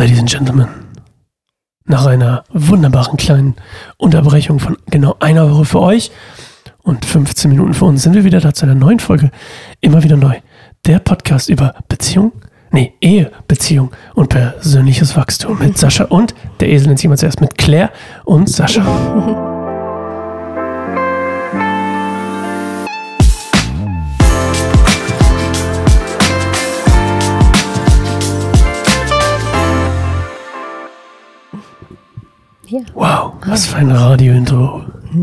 Ladies 0.00 0.18
and 0.18 0.30
Gentlemen, 0.30 0.66
nach 1.84 2.06
einer 2.06 2.44
wunderbaren 2.54 3.18
kleinen 3.18 3.54
Unterbrechung 3.98 4.58
von 4.58 4.78
genau 4.90 5.16
einer 5.20 5.50
Woche 5.50 5.66
für 5.66 5.80
euch 5.80 6.10
und 6.78 7.04
15 7.04 7.50
Minuten 7.50 7.74
für 7.74 7.84
uns 7.84 8.02
sind 8.02 8.14
wir 8.14 8.24
wieder 8.24 8.40
da 8.40 8.54
zu 8.54 8.64
einer 8.64 8.74
neuen 8.74 8.98
Folge. 8.98 9.30
Immer 9.82 10.02
wieder 10.02 10.16
neu. 10.16 10.36
Der 10.86 11.00
Podcast 11.00 11.50
über 11.50 11.74
Beziehung, 11.90 12.32
nee, 12.70 12.94
Ehe, 13.02 13.30
Beziehung 13.46 13.90
und 14.14 14.30
persönliches 14.30 15.18
Wachstum 15.18 15.58
mit 15.58 15.76
Sascha 15.76 16.04
und 16.04 16.34
der 16.60 16.70
Esel 16.70 16.86
nennt 16.86 16.98
sich 16.98 17.10
mal 17.10 17.18
zuerst 17.18 17.42
mit 17.42 17.58
Claire 17.58 17.90
und 18.24 18.48
Sascha. 18.48 19.36
Ja. 32.70 32.80
Wow, 32.94 33.32
was 33.46 33.66
für 33.66 33.78
ein 33.78 33.90
Radio-Intro. 33.90 34.82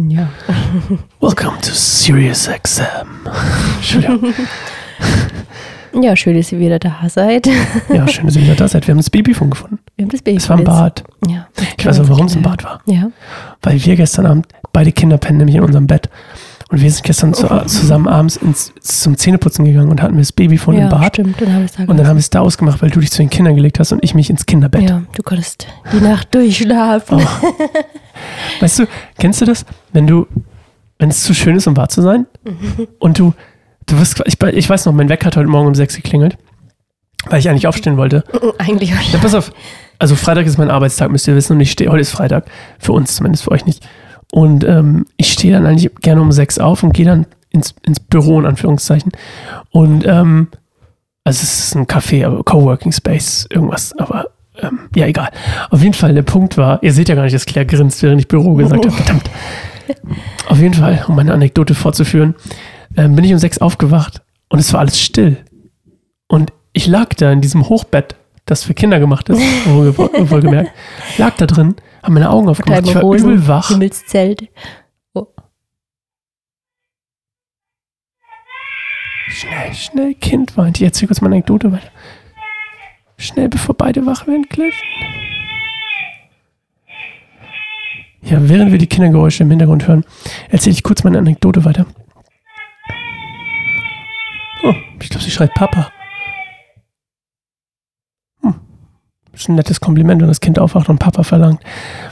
ja. 0.10 0.28
Welcome 1.22 1.58
to 1.62 1.72
Sirius 1.72 2.50
XM. 2.62 2.84
Entschuldigung. 3.78 4.34
Ja, 6.00 6.16
schön, 6.16 6.36
dass 6.38 6.52
ihr 6.52 6.60
wieder 6.60 6.78
da 6.78 6.96
seid. 7.08 7.48
Ja, 7.90 8.08
schön, 8.08 8.26
dass 8.28 8.36
ihr 8.36 8.44
wieder 8.44 8.56
da 8.56 8.68
seid. 8.68 8.86
Wir 8.86 8.92
haben 8.92 9.00
das 9.00 9.10
Babyfon 9.10 9.50
gefunden. 9.50 9.80
Wir 9.96 10.04
haben 10.04 10.12
das 10.12 10.22
Baby. 10.22 10.38
Es 10.38 10.48
war 10.48 10.60
im 10.60 10.66
jetzt. 10.66 10.76
Bad. 10.76 11.04
Ja. 11.28 11.48
Ich 11.76 11.86
weiß 11.88 12.02
auch, 12.02 12.10
warum 12.10 12.28
es 12.28 12.36
im 12.36 12.44
Bad 12.44 12.64
war. 12.66 12.82
Ja. 12.86 13.10
Weil 13.64 13.84
wir 13.84 13.96
gestern 13.96 14.28
Abend, 14.28 14.48
beide 14.74 14.92
Kinder 14.92 15.18
pennen 15.18 15.40
nämlich 15.40 15.56
in 15.56 15.64
unserem 15.64 15.88
Bett. 15.88 16.10
Und 16.70 16.82
wir 16.82 16.92
sind 16.92 17.04
gestern 17.04 17.34
zu, 17.34 17.48
zusammen 17.68 18.08
abends 18.08 18.36
ins, 18.36 18.74
zum 18.82 19.18
Zähneputzen 19.18 19.64
gegangen 19.64 19.90
und 19.90 20.02
hatten 20.02 20.16
wir 20.16 20.22
das 20.22 20.34
Babyfon 20.34 20.76
ja, 20.76 20.84
im 20.84 20.90
Bad. 20.90 21.16
stimmt. 21.16 21.42
Dann 21.42 21.64
ich 21.64 21.72
es 21.72 21.78
da 21.78 21.84
Und 21.84 21.98
dann 21.98 22.08
haben 22.08 22.18
wir 22.18 22.20
es 22.20 22.30
da 22.30 22.42
ausgemacht, 22.42 22.82
weil 22.82 22.90
du 22.90 23.00
dich 23.00 23.10
zu 23.10 23.20
den 23.20 23.30
Kindern 23.30 23.56
gelegt 23.56 23.80
hast 23.80 23.94
und 23.94 24.04
ich 24.04 24.14
mich 24.14 24.30
ins 24.30 24.46
Kinderbett. 24.46 24.90
Ja, 24.90 25.02
du 25.16 25.24
konntest 25.24 25.68
die 25.94 26.02
Nacht 26.02 26.36
durchschlafen. 26.36 27.22
Oh. 27.22 27.52
Weißt 28.60 28.80
du, 28.80 28.86
kennst 29.18 29.40
du 29.40 29.46
das? 29.46 29.66
Wenn 29.94 30.08
du, 30.08 30.28
wenn 31.00 31.10
es 31.10 31.24
zu 31.24 31.34
schön 31.34 31.56
ist, 31.56 31.68
um 31.68 31.78
wahr 31.78 31.88
zu 31.88 32.02
sein 32.02 32.26
und 33.00 33.18
du, 33.18 33.34
du 33.86 34.00
wirst, 34.00 34.22
ich, 34.26 34.42
ich 34.42 34.70
weiß 34.70 34.86
noch, 34.88 34.94
mein 34.94 35.08
Wecker 35.08 35.28
hat 35.28 35.38
heute 35.38 35.48
Morgen 35.48 35.68
um 35.68 35.76
sechs 35.76 35.96
geklingelt, 35.96 36.38
weil 37.30 37.40
ich 37.40 37.50
eigentlich 37.50 37.68
aufstehen 37.68 37.96
wollte. 37.96 38.26
Eigentlich 38.58 38.94
auch 38.94 39.14
Ja, 39.14 39.20
pass 39.20 39.36
auf. 39.36 39.54
Also 40.00 40.16
Freitag 40.16 40.46
ist 40.46 40.58
mein 40.58 40.70
Arbeitstag, 40.70 41.12
müsst 41.12 41.28
ihr 41.28 41.36
wissen. 41.36 41.54
Und 41.54 41.62
ich 41.62 41.72
stehe, 41.72 41.90
heute 41.90 42.02
ist 42.02 42.12
Freitag. 42.12 42.46
Für 42.78 42.92
uns 42.92 43.16
zumindest, 43.16 43.46
für 43.46 43.52
euch 43.52 43.66
nicht. 43.66 43.88
Und 44.32 44.64
ähm, 44.66 45.06
ich 45.16 45.32
stehe 45.32 45.54
dann 45.54 45.66
eigentlich 45.66 45.94
gerne 46.02 46.22
um 46.22 46.32
sechs 46.32 46.60
auf 46.60 46.84
und 46.84 46.94
gehe 46.94 47.06
dann 47.06 47.26
ins, 47.50 47.76
ins 47.84 48.00
Büro, 48.00 48.40
in 48.40 48.46
Anführungszeichen. 48.46 49.12
Und 49.72 50.06
ähm, 50.06 50.50
also 51.24 51.44
es 51.44 51.60
ist 51.60 51.76
ein 51.76 51.88
Café, 51.88 52.26
aber 52.26 52.44
Coworking 52.44 52.92
Space, 52.92 53.48
irgendwas, 53.50 53.98
aber 53.98 54.28
ähm, 54.62 54.90
ja, 54.96 55.06
egal. 55.08 55.30
Auf 55.70 55.82
jeden 55.82 55.94
Fall, 55.94 56.14
der 56.14 56.24
Punkt 56.24 56.58
war, 56.58 56.82
ihr 56.84 56.94
seht 56.94 57.10
ja 57.10 57.16
gar 57.16 57.24
nicht, 57.24 57.36
dass 57.36 57.46
Claire 57.46 57.66
grinst, 57.66 58.02
während 58.04 58.22
ich 58.22 58.28
Büro 58.28 58.54
gesagt 58.56 58.86
habe. 58.86 58.96
Verdammt. 58.96 59.30
Auf 60.48 60.60
jeden 60.60 60.74
Fall, 60.74 61.06
um 61.08 61.16
meine 61.16 61.34
Anekdote 61.34 61.76
fortzuführen, 61.76 62.36
ähm, 62.96 63.16
bin 63.16 63.24
ich 63.24 63.34
um 63.34 63.40
sechs 63.40 63.60
aufgewacht 63.60 64.22
und 64.50 64.60
es 64.60 64.74
war 64.74 64.82
alles 64.82 65.00
still. 65.00 65.38
Und 66.28 66.52
ich 66.74 66.88
lag 66.88 67.14
da 67.16 67.32
in 67.32 67.42
diesem 67.42 67.70
Hochbett, 67.70 68.16
das 68.48 68.64
für 68.64 68.74
Kinder 68.74 69.00
gemacht 69.00 69.30
ist, 69.30 69.40
wohl- 69.68 69.96
wohlgemerkt, 69.98 70.72
lag 71.18 71.36
da 71.38 71.46
drin, 71.46 71.76
habe 72.02 72.14
meine 72.14 72.30
Augen 72.30 72.50
aufgemacht, 72.50 72.88
ich 72.88 72.96
war 72.96 73.04
übel 73.04 73.48
wach. 73.48 73.68
Himmelszelt. 73.70 74.50
Schnell, 79.30 79.74
schnell, 79.74 80.14
Kind 80.16 80.56
weint. 80.58 80.78
Ich 80.78 80.84
erzähle 80.84 81.08
kurz 81.08 81.22
meine 81.22 81.36
Anekdote 81.36 81.72
weiter. 81.72 81.92
Schnell, 83.18 83.50
bevor 83.50 83.76
beide 83.76 84.06
wach 84.06 84.26
werden, 84.28 84.44
gleich. 84.50 84.74
Ja, 88.22 88.38
während 88.50 88.72
wir 88.72 88.78
die 88.80 88.88
Kindergeräusche 88.88 89.44
im 89.44 89.50
Hintergrund 89.50 89.88
hören, 89.88 90.06
erzähle 90.50 90.74
ich 90.74 90.84
kurz 90.84 91.04
meine 91.04 91.18
Anekdote 91.18 91.66
weiter. 91.66 91.86
Oh, 94.64 94.74
ich 95.02 95.10
glaube, 95.10 95.24
sie 95.24 95.32
schreit 95.32 95.54
Papa. 95.54 95.92
Hm. 98.42 98.56
Ist 99.38 99.50
ein 99.50 99.56
nettes 99.56 99.80
Kompliment, 99.80 100.20
wenn 100.20 100.28
das 100.28 100.42
Kind 100.42 100.58
aufwacht 100.58 100.90
und 100.90 100.98
Papa 100.98 101.22
verlangt. 101.22 101.62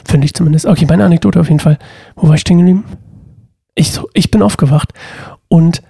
Finde 0.08 0.26
ich 0.26 0.34
zumindest. 0.34 0.68
Okay, 0.68 0.86
meine 0.86 1.06
Anekdote 1.06 1.40
auf 1.40 1.48
jeden 1.48 1.60
Fall. 1.60 1.80
Wo 2.16 2.28
war 2.28 2.36
ich 2.36 2.42
stehen 2.42 2.60
geblieben? 2.60 2.84
Ich, 3.74 3.92
so, 3.92 4.08
ich 4.14 4.30
bin 4.30 4.44
aufgewacht 4.44 4.94
und 5.48 5.82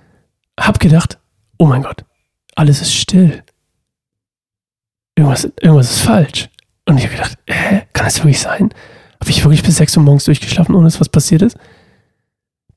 hab 0.58 0.80
gedacht, 0.80 1.20
oh 1.58 1.66
mein 1.66 1.84
Gott, 1.84 2.06
alles 2.56 2.82
ist 2.82 2.96
still. 2.96 3.44
Irgendwas, 5.16 5.44
irgendwas 5.62 5.92
ist 5.92 6.00
falsch. 6.00 6.50
Und 6.86 6.98
ich 6.98 7.06
habe 7.06 7.16
gedacht, 7.16 7.38
hä, 7.48 7.82
kann 7.92 8.06
das 8.06 8.20
wirklich 8.20 8.40
sein? 8.40 8.70
Habe 9.20 9.30
ich 9.30 9.44
wirklich 9.44 9.64
bis 9.64 9.76
6 9.76 9.98
Uhr 9.98 10.04
morgens 10.04 10.24
durchgeschlafen, 10.24 10.74
ohne 10.74 10.86
dass 10.86 11.02
was 11.02 11.10
passiert 11.10 11.42
ist? 11.42 11.58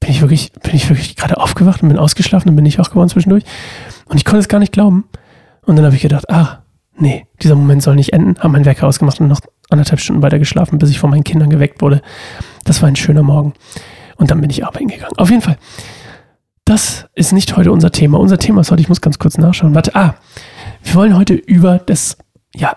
Bin 0.01 0.11
ich 0.11 0.21
wirklich, 0.21 0.53
bin 0.53 0.75
ich 0.75 0.89
wirklich 0.89 1.15
gerade 1.15 1.37
aufgewacht 1.37 1.83
und 1.83 1.89
bin 1.89 1.99
ausgeschlafen 1.99 2.49
und 2.51 2.57
bin 2.57 2.67
ich 2.67 2.79
wach 2.79 2.91
geworden 2.91 3.09
zwischendurch? 3.09 3.45
Und 4.07 4.17
ich 4.17 4.25
konnte 4.25 4.41
es 4.41 4.49
gar 4.49 4.59
nicht 4.59 4.73
glauben. 4.73 5.05
Und 5.63 5.77
dann 5.77 5.85
habe 5.85 5.95
ich 5.95 6.03
gedacht, 6.03 6.29
ah, 6.31 6.63
nee, 6.99 7.27
dieser 7.43 7.55
Moment 7.55 7.83
soll 7.83 7.97
nicht 7.97 8.13
enden. 8.13 8.39
Habe 8.39 8.51
meinen 8.51 8.65
Wecker 8.65 8.87
ausgemacht 8.87 9.21
und 9.21 9.29
noch 9.29 9.41
anderthalb 9.71 10.01
Stunden 10.01 10.23
weiter 10.23 10.39
geschlafen, 10.39 10.79
bis 10.79 10.91
ich 10.91 10.99
von 10.99 11.11
meinen 11.11 11.25
Kindern 11.25 11.51
geweckt 11.51 11.81
wurde. 11.83 12.03
Das 12.65 12.83
war 12.83 12.89
ein 12.89 12.97
schöner 12.97 13.23
Morgen. 13.23 13.55
Und 14.17 14.31
dann 14.31 14.41
bin 14.41 14.51
ich 14.51 14.65
arbeiten 14.65 14.89
gegangen. 14.89 15.17
Auf 15.17 15.31
jeden 15.31 15.43
Fall. 15.43 15.57
Das 16.65 17.07
ist 17.15 17.33
nicht 17.33 17.57
heute 17.57 17.73
unser 17.73 17.93
Thema. 17.93 18.19
Unser 18.19 18.39
Thema 18.39 18.61
ist 18.61 18.71
heute, 18.71 18.83
ich 18.83 18.89
muss 18.89 19.01
ganz 19.01 19.19
kurz 19.19 19.39
nachschauen. 19.39 19.75
Warte, 19.75 19.95
ah, 19.95 20.17
wir 20.83 20.95
wollen 20.95 21.17
heute 21.17 21.35
über 21.35 21.79
das, 21.79 22.19
ja, 22.55 22.77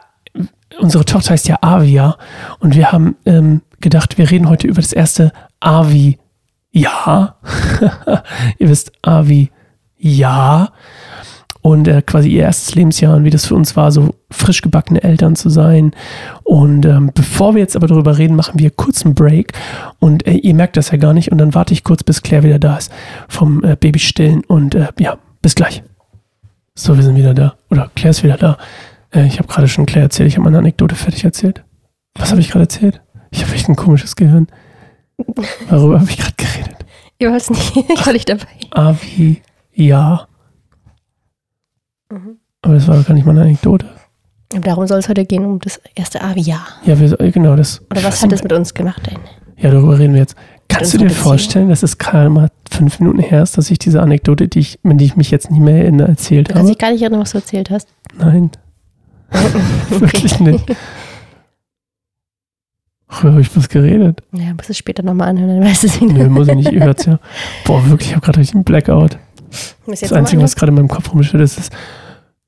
unsere 0.79 1.03
Tochter 1.03 1.31
heißt 1.31 1.47
ja 1.47 1.57
Avia 1.61 2.17
und 2.59 2.75
wir 2.75 2.91
haben 2.91 3.15
ähm, 3.25 3.61
gedacht, 3.81 4.17
wir 4.17 4.29
reden 4.31 4.47
heute 4.47 4.67
über 4.67 4.81
das 4.81 4.93
erste 4.93 5.33
Avi. 5.59 6.19
Ja, 6.71 7.35
ihr 8.59 8.69
wisst, 8.69 8.93
Avi, 9.01 9.51
ja. 9.97 10.69
Und 11.61 11.87
äh, 11.87 12.01
quasi 12.01 12.29
ihr 12.29 12.43
erstes 12.43 12.73
Lebensjahr 12.73 13.15
und 13.15 13.23
wie 13.23 13.29
das 13.29 13.45
für 13.45 13.55
uns 13.55 13.75
war, 13.75 13.91
so 13.91 14.15
frisch 14.31 14.61
gebackene 14.61 15.03
Eltern 15.03 15.35
zu 15.35 15.49
sein. 15.49 15.91
Und 16.43 16.85
ähm, 16.85 17.11
bevor 17.13 17.53
wir 17.53 17.61
jetzt 17.61 17.75
aber 17.75 17.87
darüber 17.87 18.17
reden, 18.17 18.35
machen 18.35 18.59
wir 18.59 18.71
kurz 18.71 19.05
einen 19.05 19.13
Break. 19.13 19.53
Und 19.99 20.25
äh, 20.25 20.33
ihr 20.33 20.55
merkt 20.55 20.75
das 20.77 20.89
ja 20.91 20.97
gar 20.97 21.13
nicht. 21.13 21.31
Und 21.31 21.37
dann 21.37 21.53
warte 21.53 21.73
ich 21.73 21.83
kurz, 21.83 22.03
bis 22.03 22.23
Claire 22.23 22.43
wieder 22.43 22.59
da 22.59 22.77
ist 22.77 22.91
vom 23.27 23.63
äh, 23.63 23.75
Babystillen. 23.75 24.43
Und 24.45 24.73
äh, 24.73 24.87
ja, 24.99 25.17
bis 25.41 25.53
gleich. 25.53 25.83
So, 26.73 26.95
wir 26.95 27.03
sind 27.03 27.15
wieder 27.15 27.33
da. 27.33 27.55
Oder 27.69 27.91
Claire 27.95 28.11
ist 28.11 28.23
wieder 28.23 28.37
da. 28.37 28.57
Äh, 29.13 29.27
ich 29.27 29.37
habe 29.37 29.47
gerade 29.47 29.67
schon 29.67 29.85
Claire 29.85 30.05
erzählt. 30.05 30.29
Ich 30.29 30.35
habe 30.35 30.45
meine 30.45 30.57
Anekdote 30.57 30.95
fertig 30.95 31.23
erzählt. 31.23 31.63
Was 32.15 32.31
habe 32.31 32.41
ich 32.41 32.49
gerade 32.49 32.63
erzählt? 32.63 33.01
Ich 33.29 33.43
habe 33.43 33.53
echt 33.53 33.69
ein 33.69 33.75
komisches 33.75 34.15
Gehirn. 34.15 34.47
Worüber 35.69 35.99
habe 35.99 36.09
ich 36.09 36.17
gerade 36.17 36.33
geredet? 36.37 36.77
Ich 37.17 37.27
weiß 37.27 37.51
nicht, 37.51 37.77
ich 37.89 38.05
war 38.05 38.13
nicht 38.13 38.29
dabei. 38.29 38.47
Avi, 38.71 39.41
ja. 39.73 40.27
Mhm. 42.11 42.37
Aber 42.61 42.73
das 42.75 42.87
war 42.87 42.97
doch 42.97 43.05
gar 43.07 43.13
nicht 43.13 43.25
meine 43.25 43.41
Anekdote. 43.41 43.87
Aber 44.53 44.61
darum 44.61 44.85
soll 44.85 44.99
es 44.99 45.07
heute 45.09 45.25
gehen, 45.25 45.45
um 45.45 45.59
das 45.59 45.79
erste 45.95 46.21
Avi-Jahr. 46.21 46.65
Ja, 46.85 46.99
wir, 46.99 47.09
genau 47.31 47.55
das. 47.55 47.81
Oder 47.89 48.01
ich 48.01 48.05
was 48.05 48.21
hat 48.21 48.31
das 48.31 48.43
mit 48.43 48.51
uns 48.53 48.73
gemacht 48.73 49.01
denn? 49.09 49.17
Ja, 49.57 49.71
darüber 49.71 49.97
reden 49.97 50.13
wir 50.13 50.19
jetzt. 50.21 50.35
Kannst 50.67 50.93
du 50.93 50.97
dir 50.97 51.09
vorstellen, 51.09 51.69
dass 51.69 51.83
es 51.83 51.97
gerade 51.97 52.29
mal 52.29 52.49
fünf 52.69 52.99
Minuten 52.99 53.19
her 53.19 53.43
ist, 53.43 53.57
dass 53.57 53.69
ich 53.71 53.79
diese 53.79 54.01
Anekdote, 54.01 54.47
die 54.47 54.59
ich, 54.59 54.79
an 54.83 54.97
die 54.97 55.05
ich 55.05 55.15
mich 55.15 55.31
jetzt 55.31 55.51
nicht 55.51 55.59
mehr 55.61 55.77
erinnere, 55.83 56.07
erzählt 56.09 56.49
Du 56.49 56.53
kannst 56.53 56.63
habe? 56.63 56.69
dich 56.71 56.77
gar 56.77 56.91
nicht 56.91 57.01
erinnern, 57.01 57.21
was 57.21 57.31
du 57.31 57.37
erzählt 57.39 57.69
hast. 57.69 57.87
Nein, 58.17 58.51
wirklich 59.89 60.39
nicht. 60.39 60.65
Worüber 63.09 63.31
habe 63.31 63.41
ich 63.41 63.55
was 63.57 63.67
geredet? 63.67 64.23
Ja, 64.31 64.53
musst 64.53 64.69
du 64.69 64.71
es 64.71 64.77
später 64.77 65.03
nochmal 65.03 65.29
anhören, 65.29 65.59
dann 65.59 65.69
weißt 65.69 65.83
du 65.83 65.87
es 65.87 65.99
wieder. 66.01 66.13
Nö, 66.13 66.29
muss 66.29 66.47
ich 66.47 66.55
nicht. 66.55 66.71
Ihr 66.71 66.83
hört's 66.83 67.05
ja. 67.05 67.19
Boah, 67.65 67.85
wirklich, 67.89 68.09
ich 68.09 68.15
habe 68.15 68.25
gerade 68.25 68.39
richtig 68.39 68.55
einen 68.55 68.63
Blackout. 68.63 69.17
Muss 69.85 69.99
Das 69.99 70.13
Einzige, 70.13 70.41
was 70.41 70.55
gerade 70.55 70.69
in 70.69 70.75
meinem 70.75 70.87
Kopf 70.87 71.11
rumschwirrt, 71.11 71.43
ist, 71.43 71.59
ist, 71.59 71.73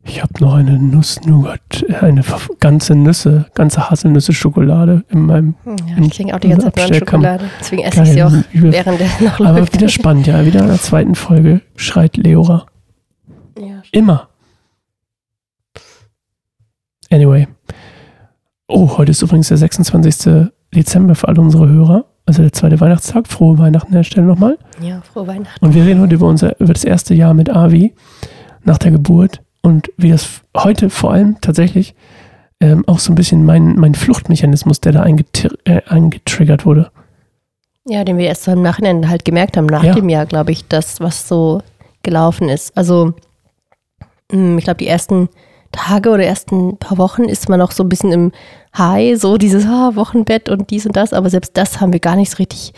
ich 0.06 0.22
habe 0.22 0.34
noch 0.42 0.54
eine 0.56 0.78
Nuss-Nougat, 0.78 1.86
eine 2.02 2.22
verf- 2.24 2.50
ganze 2.60 2.94
Nüsse, 2.96 3.46
ganze 3.54 3.90
Haselnüsse-Schokolade 3.90 5.04
in 5.10 5.26
meinem. 5.26 5.56
Ja, 5.66 6.04
ich 6.04 6.12
klinge 6.12 6.36
auch 6.36 6.40
die 6.40 6.50
ganze 6.50 6.72
Zeit. 6.74 6.96
Schokolade. 6.96 7.46
Deswegen 7.60 7.84
esse 7.84 8.04
ich 8.04 8.10
sie 8.10 8.24
auch, 8.24 8.32
übel. 8.52 8.72
während 8.74 9.00
der 9.00 9.08
noch 9.22 9.40
Aber 9.40 9.60
läuft. 9.60 9.74
wieder 9.74 9.88
spannend, 9.90 10.28
ja. 10.28 10.46
Wieder 10.46 10.62
in 10.62 10.68
der 10.68 10.80
zweiten 10.82 11.16
Folge 11.16 11.62
schreit 11.76 12.18
Leora. 12.18 12.66
Ja, 13.58 13.82
Immer. 13.92 14.28
Anyway. 17.12 17.48
Oh, 18.68 18.98
heute 18.98 19.12
ist 19.12 19.22
übrigens 19.22 19.50
der 19.50 19.58
26. 19.58 20.50
Dezember 20.74 21.16
für 21.16 21.28
alle 21.28 21.42
unsere 21.42 21.68
Hörer. 21.70 22.06
Also 22.26 22.42
der 22.42 22.52
zweite 22.54 22.80
Weihnachtstag. 22.80 23.28
Frohe 23.28 23.58
Weihnachten 23.60 23.88
an 23.88 23.94
der 23.98 24.04
Stelle 24.04 24.26
nochmal. 24.26 24.58
ja, 24.82 25.02
frohe 25.02 25.28
Weihnachten. 25.28 25.64
Und 25.64 25.76
wir 25.76 25.86
reden 25.86 26.02
heute 26.02 26.16
über, 26.16 26.28
unser, 26.28 26.60
über 26.60 26.74
das 26.74 26.84
erste 26.84 27.14
Jahr 27.14 27.34
mit 27.34 27.50
Avi 27.50 27.94
nach 28.64 28.78
der 28.80 28.92
Geburt 28.92 29.42
und 29.64 29.92
wie 29.98 30.12
das 30.12 30.42
heute 30.56 30.90
vor 30.92 31.12
allem 31.14 31.42
tatsächlich 31.42 31.96
ähm, 32.60 32.84
auch 32.88 33.00
so 33.00 33.12
ein 33.12 33.16
bisschen 33.16 33.46
mein, 33.46 33.76
mein 33.76 33.96
Fluchtmechanismus, 33.96 34.80
der 34.80 34.92
da 34.92 35.04
eingetir- 35.04 35.58
äh, 35.66 35.82
eingetriggert 35.88 36.66
wurde. 36.66 36.92
Ja, 37.86 38.04
den 38.04 38.18
wir 38.18 38.28
erst 38.28 38.44
so 38.44 38.52
im 38.52 38.62
Nachhinein 38.62 39.10
halt 39.10 39.26
gemerkt 39.26 39.58
haben, 39.58 39.66
nach 39.66 39.84
Ja. 39.84 39.94
dem 39.94 40.08
Jahr, 40.08 40.26
glaube 40.26 40.52
ich, 40.52 40.68
das, 40.68 41.02
was 41.02 41.28
so 41.28 41.62
gelaufen 42.04 42.48
ist. 42.48 42.78
Also, 42.78 43.14
mh, 44.32 44.58
ich 44.60 44.64
glaube, 44.64 44.78
die 44.78 44.88
ersten 44.88 45.28
Tage 45.72 46.10
oder 46.12 46.24
ersten 46.24 46.78
paar 46.78 46.98
Wochen 46.98 47.24
ist 47.24 47.50
man 47.50 47.60
noch 47.60 47.72
so 47.72 47.84
ein 47.84 47.90
bisschen 47.90 48.12
im 48.12 48.32
High, 48.78 49.20
so 49.20 49.38
dieses 49.38 49.66
ah, 49.66 49.92
Wochenbett 49.96 50.48
und 50.48 50.70
dies 50.70 50.86
und 50.86 50.96
das, 50.96 51.14
aber 51.14 51.30
selbst 51.30 51.58
das 51.58 51.82
haben 51.82 51.92
wir 51.92 52.00
gar 52.00 52.16
nicht 52.16 52.32
so 52.32 52.38
richtig, 52.38 52.74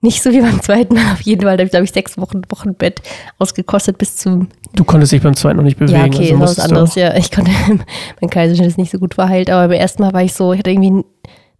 nicht 0.00 0.22
so 0.22 0.30
wie 0.30 0.40
beim 0.40 0.62
zweiten 0.62 0.94
Mal 0.94 1.12
auf 1.12 1.20
jeden 1.22 1.42
Fall, 1.42 1.56
da 1.56 1.62
habe 1.62 1.66
ich, 1.66 1.70
glaube 1.70 1.84
ich, 1.84 1.92
sechs 1.92 2.18
Wochen 2.18 2.42
Wochenbett 2.48 3.02
ausgekostet 3.38 3.98
bis 3.98 4.16
zum 4.16 4.48
Du 4.74 4.84
konntest 4.84 5.12
dich 5.12 5.22
beim 5.22 5.34
zweiten 5.34 5.56
noch 5.56 5.64
nicht 5.64 5.78
bewegen. 5.78 5.98
Ja, 5.98 6.06
okay, 6.06 6.32
also 6.32 6.38
das 6.38 6.52
ist 6.52 6.58
was 6.58 6.64
anderes, 6.64 6.94
ja. 6.94 7.16
Ich 7.16 7.30
konnte, 7.30 7.50
mein 8.20 8.30
Kaiserschnitt 8.30 8.68
ist 8.68 8.78
nicht 8.78 8.92
so 8.92 8.98
gut 8.98 9.14
verheilt, 9.14 9.50
aber 9.50 9.68
beim 9.68 9.80
ersten 9.80 10.02
Mal 10.02 10.12
war 10.12 10.22
ich 10.22 10.34
so, 10.34 10.52
ich 10.52 10.60
hatte 10.60 10.70
irgendwie 10.70 11.04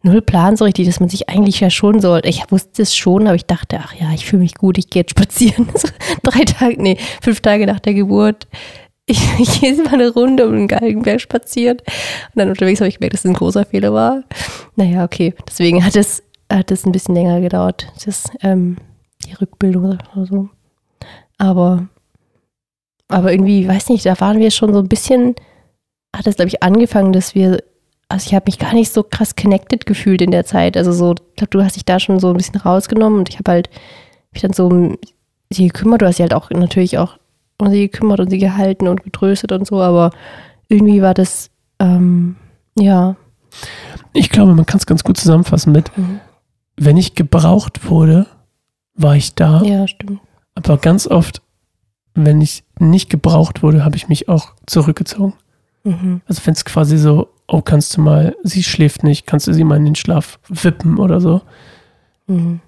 null 0.03 0.23
Plan 0.23 0.57
so 0.57 0.65
richtig, 0.65 0.87
dass 0.87 1.01
man 1.01 1.09
sich 1.09 1.29
eigentlich 1.29 1.61
ja 1.61 1.71
schon 1.71 2.01
sollte. 2.01 2.29
Ich 2.29 2.45
wusste 2.51 2.83
es 2.83 2.95
schon, 2.97 3.27
aber 3.27 3.35
ich 3.35 3.47
dachte, 3.47 3.81
ach 3.83 3.95
ja, 3.95 4.13
ich 4.15 4.27
fühle 4.27 4.43
mich 4.43 4.55
gut, 4.55 4.79
ich 4.79 4.91
gehe 4.91 5.03
jetzt 5.03 5.11
spazieren. 5.11 5.69
So 5.77 5.89
drei 6.23 6.45
Tage, 6.45 6.81
nee, 6.81 6.99
fünf 7.23 7.41
Tage 7.41 7.67
nach 7.67 7.81
der 7.81 7.95
Geburt. 7.95 8.47
Ich, 9.07 9.21
ich 9.39 9.61
gehe 9.61 9.71
jetzt 9.71 9.85
mal 9.85 9.95
eine 9.95 10.11
Runde 10.11 10.47
um 10.47 10.53
den 10.53 10.69
Galgenberg 10.69 11.21
spazieren. 11.21 11.79
Und 11.79 12.37
dann 12.37 12.51
unterwegs 12.51 12.81
habe 12.81 12.89
ich 12.89 12.97
gemerkt, 12.97 13.15
dass 13.15 13.25
es 13.25 13.31
ein 13.31 13.35
großer 13.35 13.65
Fehler 13.65 13.93
war. 13.93 14.23
Naja, 14.77 15.05
okay. 15.05 15.35
Deswegen 15.49 15.85
hat 15.85 15.97
es, 15.97 16.23
hat 16.51 16.71
es 16.71 16.87
ein 16.87 16.93
bisschen 16.93 17.15
länger 17.15 17.41
gedauert, 17.41 17.87
das, 18.05 18.31
ähm, 18.43 18.77
die 19.27 19.35
Rückbildung 19.35 19.85
oder 20.15 20.27
so. 20.27 20.49
Aber 21.39 21.89
aber 23.09 23.33
irgendwie, 23.33 23.67
weiß 23.67 23.89
nicht, 23.89 24.05
da 24.07 24.21
waren 24.21 24.39
wir 24.39 24.51
schon 24.51 24.73
so 24.73 24.81
ein 24.81 24.89
bisschen, 24.89 25.35
hat 26.15 26.27
es, 26.27 26.37
glaube 26.37 26.49
ich, 26.49 26.63
angefangen, 26.63 27.13
dass 27.13 27.35
wir, 27.35 27.63
also 28.09 28.27
ich 28.27 28.35
habe 28.35 28.45
mich 28.47 28.59
gar 28.59 28.75
nicht 28.75 28.93
so 28.93 29.03
krass 29.03 29.35
connected 29.35 29.87
gefühlt 29.87 30.21
in 30.21 30.31
der 30.31 30.45
Zeit. 30.45 30.77
Also 30.77 30.93
so, 30.93 31.15
ich 31.15 31.37
glaube, 31.37 31.51
du 31.51 31.65
hast 31.65 31.77
dich 31.77 31.85
da 31.85 31.99
schon 31.99 32.21
so 32.21 32.29
ein 32.31 32.37
bisschen 32.37 32.61
rausgenommen 32.61 33.19
und 33.21 33.29
ich 33.31 33.39
habe 33.39 33.51
halt 33.51 33.71
mich 34.33 34.43
dann 34.43 34.53
so 34.53 34.67
um 34.67 34.99
sie 35.51 35.69
gekümmert. 35.69 36.03
Du 36.03 36.07
hast 36.07 36.17
sie 36.17 36.23
halt 36.23 36.35
auch 36.35 36.51
natürlich 36.51 36.99
auch 36.99 37.19
um 37.59 37.71
sie 37.71 37.89
gekümmert 37.89 38.21
und 38.21 38.31
sie 38.31 38.39
gehalten 38.39 38.89
und 38.89 39.03
getröstet 39.05 39.53
und 39.53 39.67
so, 39.67 39.81
aber 39.81 40.11
irgendwie 40.69 41.01
war 41.03 41.15
das, 41.15 41.51
ähm, 41.81 42.37
ja. 42.79 43.17
Ich 44.13 44.29
glaube, 44.31 44.55
man 44.55 44.67
kann 44.67 44.79
es 44.79 44.87
ganz 44.87 45.03
gut 45.03 45.17
zusammenfassen 45.17 45.73
mit, 45.73 45.97
Mhm. 45.97 46.21
Wenn 46.79 46.97
ich 46.97 47.15
gebraucht 47.15 47.89
wurde, 47.89 48.27
war 48.95 49.17
ich 49.17 49.35
da. 49.35 49.63
Ja, 49.63 49.87
stimmt. 49.87 50.21
Aber 50.55 50.77
ganz 50.79 51.07
oft, 51.07 51.43
wenn 52.15 52.41
ich 52.41 52.65
nicht 52.79 53.11
gebraucht 53.11 53.63
wurde, 53.63 53.85
habe 53.85 53.97
ich 53.97 54.09
mich 54.09 54.29
auch 54.29 54.53
zurückgezogen. 54.67 55.35
Mhm. 55.85 56.21
Also 56.27 56.43
wenn 56.45 56.55
es 56.55 56.65
quasi 56.65 56.99
so, 56.99 57.29
oh, 57.47 57.63
kannst 57.63 57.97
du 57.97 58.01
mal, 58.01 58.37
sie 58.43 58.63
schläft 58.63 59.05
nicht, 59.05 59.27
kannst 59.27 59.47
du 59.47 59.53
sie 59.53 59.65
mal 59.65 59.77
in 59.77 59.85
den 59.85 59.95
Schlaf 59.95 60.39
wippen 60.49 60.99
oder 60.99 61.21
so. 61.21 61.43
Mhm. 62.27 62.61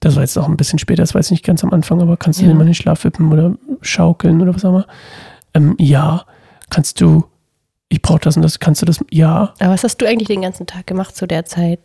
Das 0.00 0.16
war 0.16 0.22
jetzt 0.22 0.38
auch 0.38 0.48
ein 0.48 0.56
bisschen 0.56 0.78
später, 0.78 1.02
das 1.02 1.14
war 1.14 1.20
jetzt 1.20 1.30
nicht 1.30 1.44
ganz 1.44 1.62
am 1.64 1.72
Anfang, 1.72 2.00
aber 2.00 2.16
kannst 2.16 2.40
du 2.40 2.44
Ja. 2.44 2.48
sie 2.50 2.54
mal 2.54 2.62
in 2.62 2.68
den 2.68 2.74
Schlaf 2.74 3.04
wippen 3.04 3.32
oder 3.32 3.54
schaukeln 3.82 4.40
oder 4.40 4.54
was 4.54 4.64
auch 4.64 4.70
immer? 4.70 4.86
Ähm, 5.54 5.74
ja. 5.78 6.24
Kannst 6.70 7.00
du, 7.00 7.24
ich 7.88 8.00
brauche 8.00 8.20
das 8.20 8.36
und 8.36 8.42
das, 8.42 8.60
kannst 8.60 8.80
du 8.82 8.86
das? 8.86 9.00
Ja. 9.10 9.54
Aber 9.58 9.70
was 9.72 9.82
hast 9.84 9.96
du 9.98 10.06
eigentlich 10.06 10.28
den 10.28 10.42
ganzen 10.42 10.66
Tag 10.66 10.86
gemacht 10.86 11.16
zu 11.16 11.26
der 11.26 11.44
Zeit? 11.44 11.80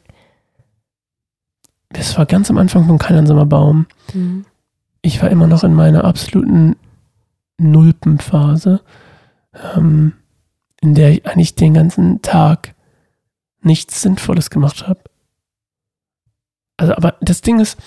Das 1.95 2.17
war 2.17 2.25
ganz 2.25 2.49
am 2.49 2.57
Anfang 2.57 2.85
von 2.85 2.97
Kein 2.97 3.17
einsamer 3.17 3.45
Baum. 3.45 3.87
Mhm. 4.13 4.45
ich 5.01 5.21
war 5.21 5.29
immer 5.29 5.47
noch 5.47 5.63
in 5.63 5.73
meiner 5.73 6.03
absoluten 6.03 6.75
Nulpenphase, 7.57 8.81
ähm, 9.75 10.13
in 10.81 10.93
der 10.93 11.11
ich 11.11 11.25
eigentlich 11.25 11.55
den 11.55 11.73
ganzen 11.73 12.21
Tag 12.21 12.73
nichts 13.61 14.01
Sinnvolles 14.01 14.49
gemacht 14.49 14.87
habe. 14.87 14.99
Also, 16.77 16.95
aber 16.95 17.15
das 17.21 17.41
Ding 17.41 17.59
ist, 17.59 17.77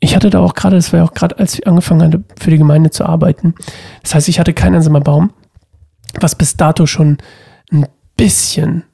ich 0.00 0.14
hatte 0.14 0.30
da 0.30 0.40
auch 0.40 0.54
gerade, 0.54 0.76
das 0.76 0.92
war 0.92 1.00
ja 1.00 1.04
auch 1.04 1.14
gerade, 1.14 1.38
als 1.38 1.54
ich 1.54 1.66
angefangen 1.66 2.02
hatte, 2.02 2.24
für 2.38 2.50
die 2.50 2.58
Gemeinde 2.58 2.90
zu 2.90 3.04
arbeiten. 3.04 3.54
Das 4.02 4.14
heißt, 4.14 4.28
ich 4.28 4.40
hatte 4.40 4.54
keinen 4.54 4.76
einsamer 4.76 5.00
Baum, 5.00 5.32
was 6.20 6.34
bis 6.34 6.56
dato 6.56 6.86
schon 6.86 7.18
ein 7.70 7.86
bisschen 8.16 8.84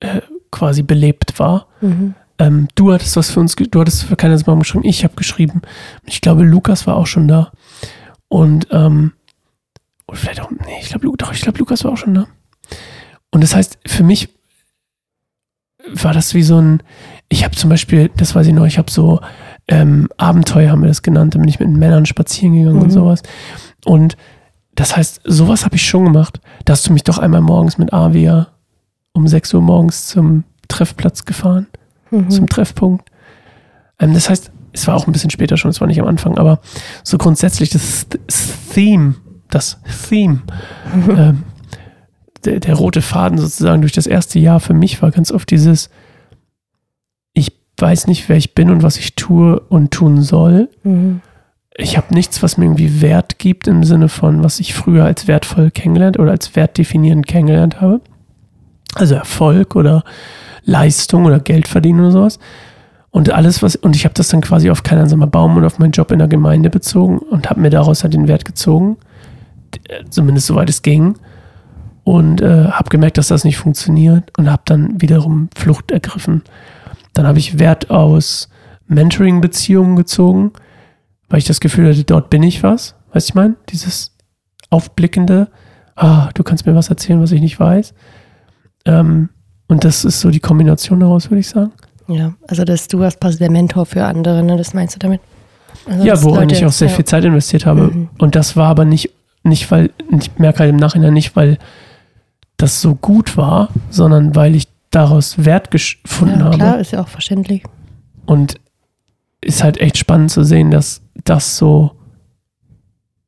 äh, 0.00 0.20
quasi 0.50 0.82
belebt 0.82 1.38
war. 1.38 1.66
Mhm. 1.80 2.14
Ähm, 2.40 2.68
du 2.74 2.92
hattest 2.92 3.16
was 3.16 3.30
für 3.30 3.38
uns, 3.40 3.54
du 3.54 3.80
hattest 3.80 4.04
für 4.04 4.16
keiner 4.16 4.38
Baum 4.38 4.60
geschrieben, 4.60 4.84
ich 4.84 5.04
habe 5.04 5.14
geschrieben. 5.14 5.60
Ich 6.06 6.22
glaube, 6.22 6.42
Lukas 6.42 6.86
war 6.86 6.96
auch 6.96 7.06
schon 7.06 7.28
da. 7.28 7.52
Und, 8.28 8.66
ähm, 8.70 9.12
oder 10.08 10.16
vielleicht 10.16 10.40
auch, 10.40 10.50
nee, 10.50 10.80
ich 10.80 10.88
glaube, 10.88 11.06
doch, 11.18 11.32
ich 11.32 11.42
glaube, 11.42 11.58
Lukas 11.58 11.84
war 11.84 11.92
auch 11.92 11.98
schon 11.98 12.14
da. 12.14 12.26
Und 13.30 13.42
das 13.44 13.54
heißt, 13.54 13.78
für 13.86 14.02
mich 14.02 14.30
war 15.92 16.14
das 16.14 16.32
wie 16.34 16.42
so 16.42 16.58
ein, 16.60 16.82
ich 17.28 17.44
habe 17.44 17.54
zum 17.54 17.68
Beispiel, 17.68 18.10
das 18.16 18.34
weiß 18.34 18.46
ich 18.46 18.54
noch, 18.54 18.64
ich 18.66 18.78
habe 18.78 18.90
so 18.90 19.20
ähm, 19.68 20.08
Abenteuer, 20.16 20.70
haben 20.70 20.80
wir 20.82 20.88
das 20.88 21.02
genannt, 21.02 21.34
da 21.34 21.38
bin 21.38 21.48
ich 21.48 21.60
mit 21.60 21.68
Männern 21.68 22.06
spazieren 22.06 22.54
gegangen 22.54 22.80
und 22.80 22.86
Mhm. 22.88 22.92
sowas. 22.92 23.22
Und 23.84 24.16
das 24.74 24.96
heißt, 24.96 25.20
sowas 25.24 25.64
habe 25.66 25.76
ich 25.76 25.86
schon 25.86 26.04
gemacht. 26.06 26.40
Da 26.64 26.72
hast 26.72 26.88
du 26.88 26.92
mich 26.92 27.04
doch 27.04 27.18
einmal 27.18 27.42
morgens 27.42 27.76
mit 27.76 27.92
Avia 27.92 28.48
um 29.12 29.26
6 29.28 29.52
Uhr 29.54 29.60
morgens 29.60 30.06
zum 30.06 30.44
Treffplatz 30.68 31.24
gefahren 31.26 31.66
Mhm. 32.10 32.30
zum 32.30 32.48
Treffpunkt. 32.48 33.10
Ähm, 33.98 34.14
das 34.14 34.28
heißt, 34.30 34.50
es 34.72 34.86
war 34.86 34.94
auch 34.96 35.06
ein 35.06 35.12
bisschen 35.12 35.30
später 35.30 35.56
schon, 35.56 35.70
es 35.70 35.80
war 35.80 35.88
nicht 35.88 36.00
am 36.00 36.06
Anfang, 36.06 36.38
aber 36.38 36.60
so 37.02 37.18
grundsätzlich 37.18 37.70
das 37.70 38.06
Th- 38.08 38.20
Theme, 38.72 39.14
das 39.48 39.80
Theme, 40.08 40.42
ähm, 41.08 41.42
der, 42.44 42.60
der 42.60 42.74
rote 42.74 43.02
Faden 43.02 43.36
sozusagen 43.38 43.80
durch 43.82 43.92
das 43.92 44.06
erste 44.06 44.38
Jahr 44.38 44.60
für 44.60 44.74
mich 44.74 45.02
war 45.02 45.10
ganz 45.10 45.32
oft 45.32 45.50
dieses, 45.50 45.90
ich 47.32 47.52
weiß 47.78 48.06
nicht, 48.06 48.28
wer 48.28 48.36
ich 48.36 48.54
bin 48.54 48.70
und 48.70 48.82
was 48.82 48.96
ich 48.96 49.14
tue 49.16 49.58
und 49.60 49.90
tun 49.90 50.22
soll. 50.22 50.68
Mhm. 50.84 51.20
Ich 51.76 51.96
habe 51.96 52.12
nichts, 52.14 52.42
was 52.42 52.56
mir 52.56 52.66
irgendwie 52.66 53.00
Wert 53.00 53.38
gibt 53.38 53.66
im 53.68 53.84
Sinne 53.84 54.08
von, 54.08 54.42
was 54.44 54.60
ich 54.60 54.74
früher 54.74 55.04
als 55.04 55.26
wertvoll 55.28 55.70
kennengelernt 55.70 56.18
oder 56.18 56.30
als 56.32 56.54
wertdefinierend 56.56 57.26
kennengelernt 57.26 57.80
habe. 57.80 58.00
Also 58.94 59.14
Erfolg 59.14 59.76
oder 59.76 60.04
Leistung 60.64 61.24
oder 61.24 61.40
Geld 61.40 61.68
verdienen 61.68 62.00
oder 62.00 62.12
sowas. 62.12 62.38
Und 63.10 63.32
alles, 63.32 63.62
was, 63.62 63.76
und 63.76 63.96
ich 63.96 64.04
habe 64.04 64.14
das 64.14 64.28
dann 64.28 64.40
quasi 64.40 64.70
auf 64.70 64.82
keinen 64.82 65.02
einsamer 65.02 65.26
Baum 65.26 65.56
und 65.56 65.64
auf 65.64 65.78
meinen 65.78 65.90
Job 65.90 66.12
in 66.12 66.20
der 66.20 66.28
Gemeinde 66.28 66.70
bezogen 66.70 67.18
und 67.18 67.50
habe 67.50 67.60
mir 67.60 67.70
daraus 67.70 68.04
halt 68.04 68.14
den 68.14 68.28
Wert 68.28 68.44
gezogen. 68.44 68.98
Zumindest 70.10 70.46
soweit 70.46 70.70
es 70.70 70.82
ging. 70.82 71.14
Und 72.04 72.40
äh, 72.40 72.66
habe 72.66 72.88
gemerkt, 72.88 73.18
dass 73.18 73.28
das 73.28 73.44
nicht 73.44 73.58
funktioniert 73.58 74.36
und 74.38 74.50
habe 74.50 74.62
dann 74.64 75.00
wiederum 75.00 75.48
Flucht 75.56 75.90
ergriffen. 75.90 76.42
Dann 77.12 77.26
habe 77.26 77.38
ich 77.38 77.58
Wert 77.58 77.90
aus 77.90 78.48
Mentoring-Beziehungen 78.86 79.96
gezogen, 79.96 80.52
weil 81.28 81.38
ich 81.38 81.44
das 81.44 81.60
Gefühl 81.60 81.88
hatte, 81.88 82.04
dort 82.04 82.30
bin 82.30 82.42
ich 82.42 82.62
was. 82.62 82.94
Weißt 83.12 83.28
du, 83.28 83.32
ich 83.32 83.34
meine? 83.34 83.56
Dieses 83.68 84.16
aufblickende, 84.70 85.48
ah, 85.96 86.30
du 86.34 86.42
kannst 86.42 86.66
mir 86.66 86.74
was 86.74 86.88
erzählen, 86.88 87.20
was 87.20 87.32
ich 87.32 87.40
nicht 87.40 87.58
weiß. 87.58 87.92
Ähm, 88.86 89.28
und 89.70 89.84
das 89.84 90.04
ist 90.04 90.20
so 90.20 90.30
die 90.30 90.40
Kombination 90.40 91.00
daraus, 91.00 91.30
würde 91.30 91.40
ich 91.40 91.48
sagen. 91.48 91.72
Ja, 92.08 92.34
also 92.48 92.64
dass 92.64 92.88
du 92.88 92.98
warst 92.98 93.20
quasi 93.20 93.38
der 93.38 93.50
Mentor 93.50 93.86
für 93.86 94.04
andere, 94.04 94.42
ne? 94.42 94.56
Das 94.56 94.74
meinst 94.74 94.96
du 94.96 94.98
damit? 94.98 95.20
Also, 95.86 96.04
ja, 96.04 96.20
worin 96.22 96.42
Leute- 96.42 96.54
ich 96.56 96.64
auch 96.66 96.72
sehr 96.72 96.88
ja. 96.88 96.94
viel 96.94 97.04
Zeit 97.04 97.24
investiert 97.24 97.64
habe. 97.66 97.82
Mhm. 97.82 98.08
Und 98.18 98.34
das 98.34 98.56
war 98.56 98.68
aber 98.68 98.84
nicht, 98.84 99.10
nicht 99.44 99.70
weil, 99.70 99.90
ich 100.18 100.36
merke 100.38 100.58
halt 100.60 100.70
im 100.70 100.76
Nachhinein 100.76 101.14
nicht, 101.14 101.36
weil 101.36 101.56
das 102.56 102.80
so 102.82 102.94
gut 102.96 103.36
war, 103.36 103.68
sondern 103.90 104.34
weil 104.34 104.54
ich 104.56 104.66
daraus 104.90 105.44
Wert 105.44 105.70
gefunden 105.70 106.40
Ja, 106.40 106.44
habe. 106.46 106.56
klar, 106.56 106.78
ist 106.80 106.90
ja 106.90 107.00
auch 107.00 107.08
verständlich. 107.08 107.62
Und 108.26 108.56
ist 109.40 109.62
halt 109.62 109.78
echt 109.80 109.96
spannend 109.96 110.30
zu 110.32 110.42
sehen, 110.44 110.70
dass 110.70 111.00
das 111.24 111.56
so, 111.56 111.92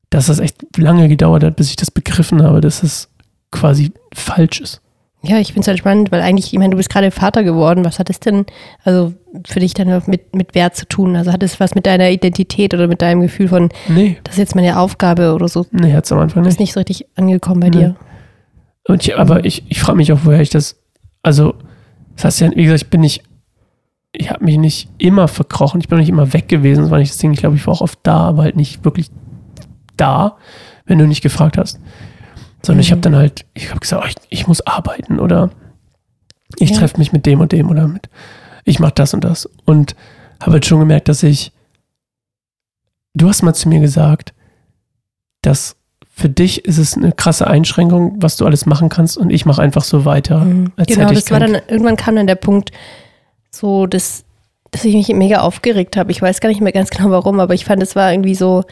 dass 0.09 0.27
das 0.27 0.39
echt 0.39 0.77
lange 0.77 1.07
gedauert 1.07 1.43
hat, 1.43 1.55
bis 1.55 1.69
ich 1.69 1.75
das 1.77 1.89
begriffen 1.89 2.43
habe, 2.43 2.61
dass 2.61 2.83
es 2.83 3.09
quasi 3.49 3.91
falsch 4.13 4.59
ist. 4.61 4.81
Ja, 5.25 5.37
ich 5.39 5.47
finde 5.47 5.61
es 5.61 5.67
halt 5.69 5.79
spannend, 5.79 6.11
weil 6.11 6.21
eigentlich, 6.21 6.51
ich 6.51 6.59
meine, 6.59 6.71
du 6.71 6.77
bist 6.77 6.89
gerade 6.89 7.09
Vater 7.09 7.43
geworden. 7.43 7.85
Was 7.85 7.97
hat 7.97 8.09
es 8.09 8.19
denn, 8.19 8.45
also 8.83 9.13
für 9.47 9.61
dich 9.61 9.73
dann 9.73 10.01
mit, 10.07 10.35
mit 10.35 10.53
Wert 10.53 10.75
zu 10.75 10.85
tun? 10.85 11.15
Also 11.15 11.31
hat 11.31 11.41
es 11.43 11.61
was 11.61 11.75
mit 11.75 11.85
deiner 11.85 12.09
Identität 12.09 12.73
oder 12.73 12.87
mit 12.87 13.01
deinem 13.01 13.21
Gefühl 13.21 13.47
von, 13.47 13.69
Nee, 13.87 14.17
das 14.25 14.35
ist 14.35 14.39
jetzt 14.39 14.55
meine 14.55 14.77
Aufgabe 14.77 15.33
oder 15.33 15.47
so? 15.47 15.65
nee, 15.71 15.93
hat's 15.93 16.11
am 16.11 16.19
Anfang 16.19 16.43
nicht. 16.43 16.51
ist 16.51 16.59
nicht 16.59 16.73
so 16.73 16.81
richtig 16.81 17.05
angekommen 17.15 17.61
bei 17.61 17.69
Nee. 17.69 17.77
dir. 17.77 17.95
Und 18.85 19.01
ich, 19.01 19.17
aber 19.17 19.45
ich, 19.45 19.63
ich 19.69 19.79
frage 19.79 19.95
mich 19.95 20.11
auch, 20.11 20.19
woher 20.23 20.41
ich 20.41 20.49
das. 20.49 20.75
Also, 21.21 21.53
das 22.17 22.25
heißt 22.25 22.41
ja, 22.41 22.51
wie 22.53 22.63
gesagt, 22.65 22.81
ich 22.83 22.89
bin 22.89 22.99
nicht. 22.99 23.23
Ich 24.11 24.29
habe 24.29 24.43
mich 24.43 24.57
nicht 24.57 24.89
immer 24.97 25.29
verkrochen. 25.29 25.79
Ich 25.79 25.87
bin 25.87 25.95
auch 25.97 26.01
nicht 26.01 26.09
immer 26.09 26.33
weg 26.33 26.49
gewesen. 26.49 26.81
Das 26.81 26.91
war 26.91 26.99
nicht 26.99 27.11
das 27.11 27.17
Ding. 27.17 27.31
Ich 27.31 27.39
glaube, 27.39 27.55
ich 27.55 27.65
war 27.65 27.73
auch 27.73 27.81
oft 27.81 27.97
da, 28.03 28.17
aber 28.27 28.43
halt 28.43 28.57
nicht 28.57 28.83
wirklich 28.83 29.07
da, 29.95 30.35
wenn 30.85 30.99
du 30.99 31.07
nicht 31.07 31.23
gefragt 31.23 31.57
hast. 31.57 31.79
Sondern 32.65 32.79
ich 32.81 32.89
Mhm. 32.89 32.91
habe 32.91 33.01
dann 33.01 33.15
halt, 33.15 33.45
ich 33.53 33.69
habe 33.69 33.79
gesagt, 33.79 34.03
oh, 34.03 34.07
ich, 34.07 34.15
ich 34.29 34.47
muss 34.47 34.61
arbeiten 34.65 35.19
oder 35.19 35.49
ich 36.57 36.69
Ja. 36.71 36.77
treffe 36.77 36.97
mich 36.97 37.11
mit 37.11 37.25
dem 37.25 37.41
und 37.41 37.51
dem 37.51 37.69
oder 37.69 37.87
mit, 37.87 38.09
ich 38.63 38.79
mache 38.79 38.93
das 38.95 39.13
und 39.13 39.23
das. 39.23 39.49
Und 39.65 39.95
habe 40.41 40.53
halt 40.53 40.65
schon 40.65 40.79
gemerkt, 40.79 41.07
dass 41.09 41.23
ich, 41.23 41.51
du 43.13 43.27
hast 43.27 43.41
mal 43.43 43.53
zu 43.53 43.69
mir 43.69 43.79
gesagt, 43.79 44.33
dass 45.41 45.75
für 46.15 46.29
dich 46.29 46.65
ist 46.65 46.77
es 46.77 46.95
eine 46.95 47.11
krasse 47.11 47.47
Einschränkung, 47.47 48.15
was 48.21 48.37
du 48.37 48.45
alles 48.45 48.65
machen 48.65 48.87
kannst 48.89 49.17
und 49.17 49.31
ich 49.31 49.45
mache 49.45 49.61
einfach 49.61 49.83
so 49.83 50.05
weiter. 50.05 50.39
Mhm. 50.45 50.71
als 50.77 50.87
Genau, 50.87 51.09
ich 51.09 51.19
das 51.19 51.31
war 51.31 51.39
dann, 51.39 51.55
irgendwann 51.67 51.97
kam 51.97 52.15
dann 52.15 52.27
der 52.27 52.35
Punkt, 52.35 52.71
so, 53.49 53.87
dass, 53.87 54.23
dass 54.71 54.85
ich 54.85 54.93
mich 54.95 55.09
mega 55.09 55.41
aufgeregt 55.41 55.97
habe. 55.97 56.11
Ich 56.11 56.21
weiß 56.21 56.39
gar 56.39 56.49
nicht 56.49 56.61
mehr 56.61 56.71
ganz 56.71 56.89
genau 56.91 57.09
warum, 57.09 57.39
aber 57.39 57.53
ich 57.55 57.65
fand, 57.65 57.81
es 57.83 57.95
war 57.95 58.11
irgendwie 58.11 58.35
so, 58.35 58.63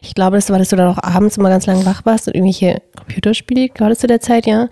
Ich 0.00 0.14
glaube, 0.14 0.36
das 0.36 0.48
war, 0.50 0.58
dass 0.58 0.68
du 0.68 0.76
dann 0.76 0.96
auch 0.96 1.02
abends 1.02 1.36
immer 1.36 1.48
ganz 1.48 1.66
lang 1.66 1.84
wach 1.84 2.04
warst 2.04 2.28
und 2.28 2.34
irgendwelche 2.34 2.82
Computerspiele, 2.96 3.68
gerade 3.68 3.96
zu 3.96 4.06
der 4.06 4.20
Zeit, 4.20 4.46
ja. 4.46 4.68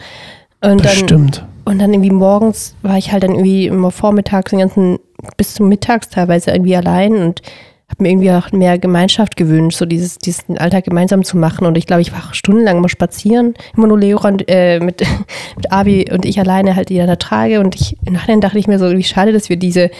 Und 0.62 0.82
Bestimmt. 0.82 1.38
Dann, 1.38 1.72
und 1.72 1.78
dann 1.80 1.92
irgendwie 1.92 2.12
morgens 2.12 2.76
war 2.82 2.96
ich 2.96 3.10
halt 3.10 3.24
dann 3.24 3.32
irgendwie 3.32 3.66
immer 3.66 3.90
vormittags 3.90 4.50
den 4.50 4.60
ganzen, 4.60 4.98
bis 5.36 5.54
zum 5.54 5.68
Mittags 5.68 6.08
teilweise 6.08 6.52
irgendwie 6.52 6.76
allein 6.76 7.14
und 7.16 7.42
habe 7.88 8.02
mir 8.02 8.10
irgendwie 8.10 8.30
auch 8.32 8.52
mehr 8.52 8.78
Gemeinschaft 8.78 9.36
gewünscht, 9.36 9.78
so 9.78 9.86
dieses, 9.86 10.18
diesen 10.18 10.58
Alltag 10.58 10.84
gemeinsam 10.84 11.22
zu 11.22 11.36
machen. 11.36 11.66
Und 11.66 11.76
ich 11.78 11.86
glaube, 11.86 12.02
ich 12.02 12.12
war 12.12 12.20
auch 12.20 12.34
stundenlang 12.34 12.80
mal 12.80 12.88
spazieren, 12.88 13.54
immer 13.76 13.86
nur 13.86 13.98
Leo 13.98 14.20
und, 14.20 14.44
äh, 14.48 14.80
mit, 14.80 15.02
mit 15.56 15.72
Abi 15.72 16.06
und 16.10 16.24
ich 16.24 16.38
alleine 16.38 16.76
halt 16.76 16.90
in 16.90 17.06
der 17.06 17.18
Trage. 17.18 17.60
Und 17.60 17.74
ich, 17.74 17.96
nachher 18.08 18.36
dachte 18.38 18.58
ich 18.58 18.66
mir 18.66 18.78
so, 18.78 18.90
wie 18.90 19.04
schade, 19.04 19.32
dass 19.32 19.48
wir 19.48 19.56
diese 19.56 19.90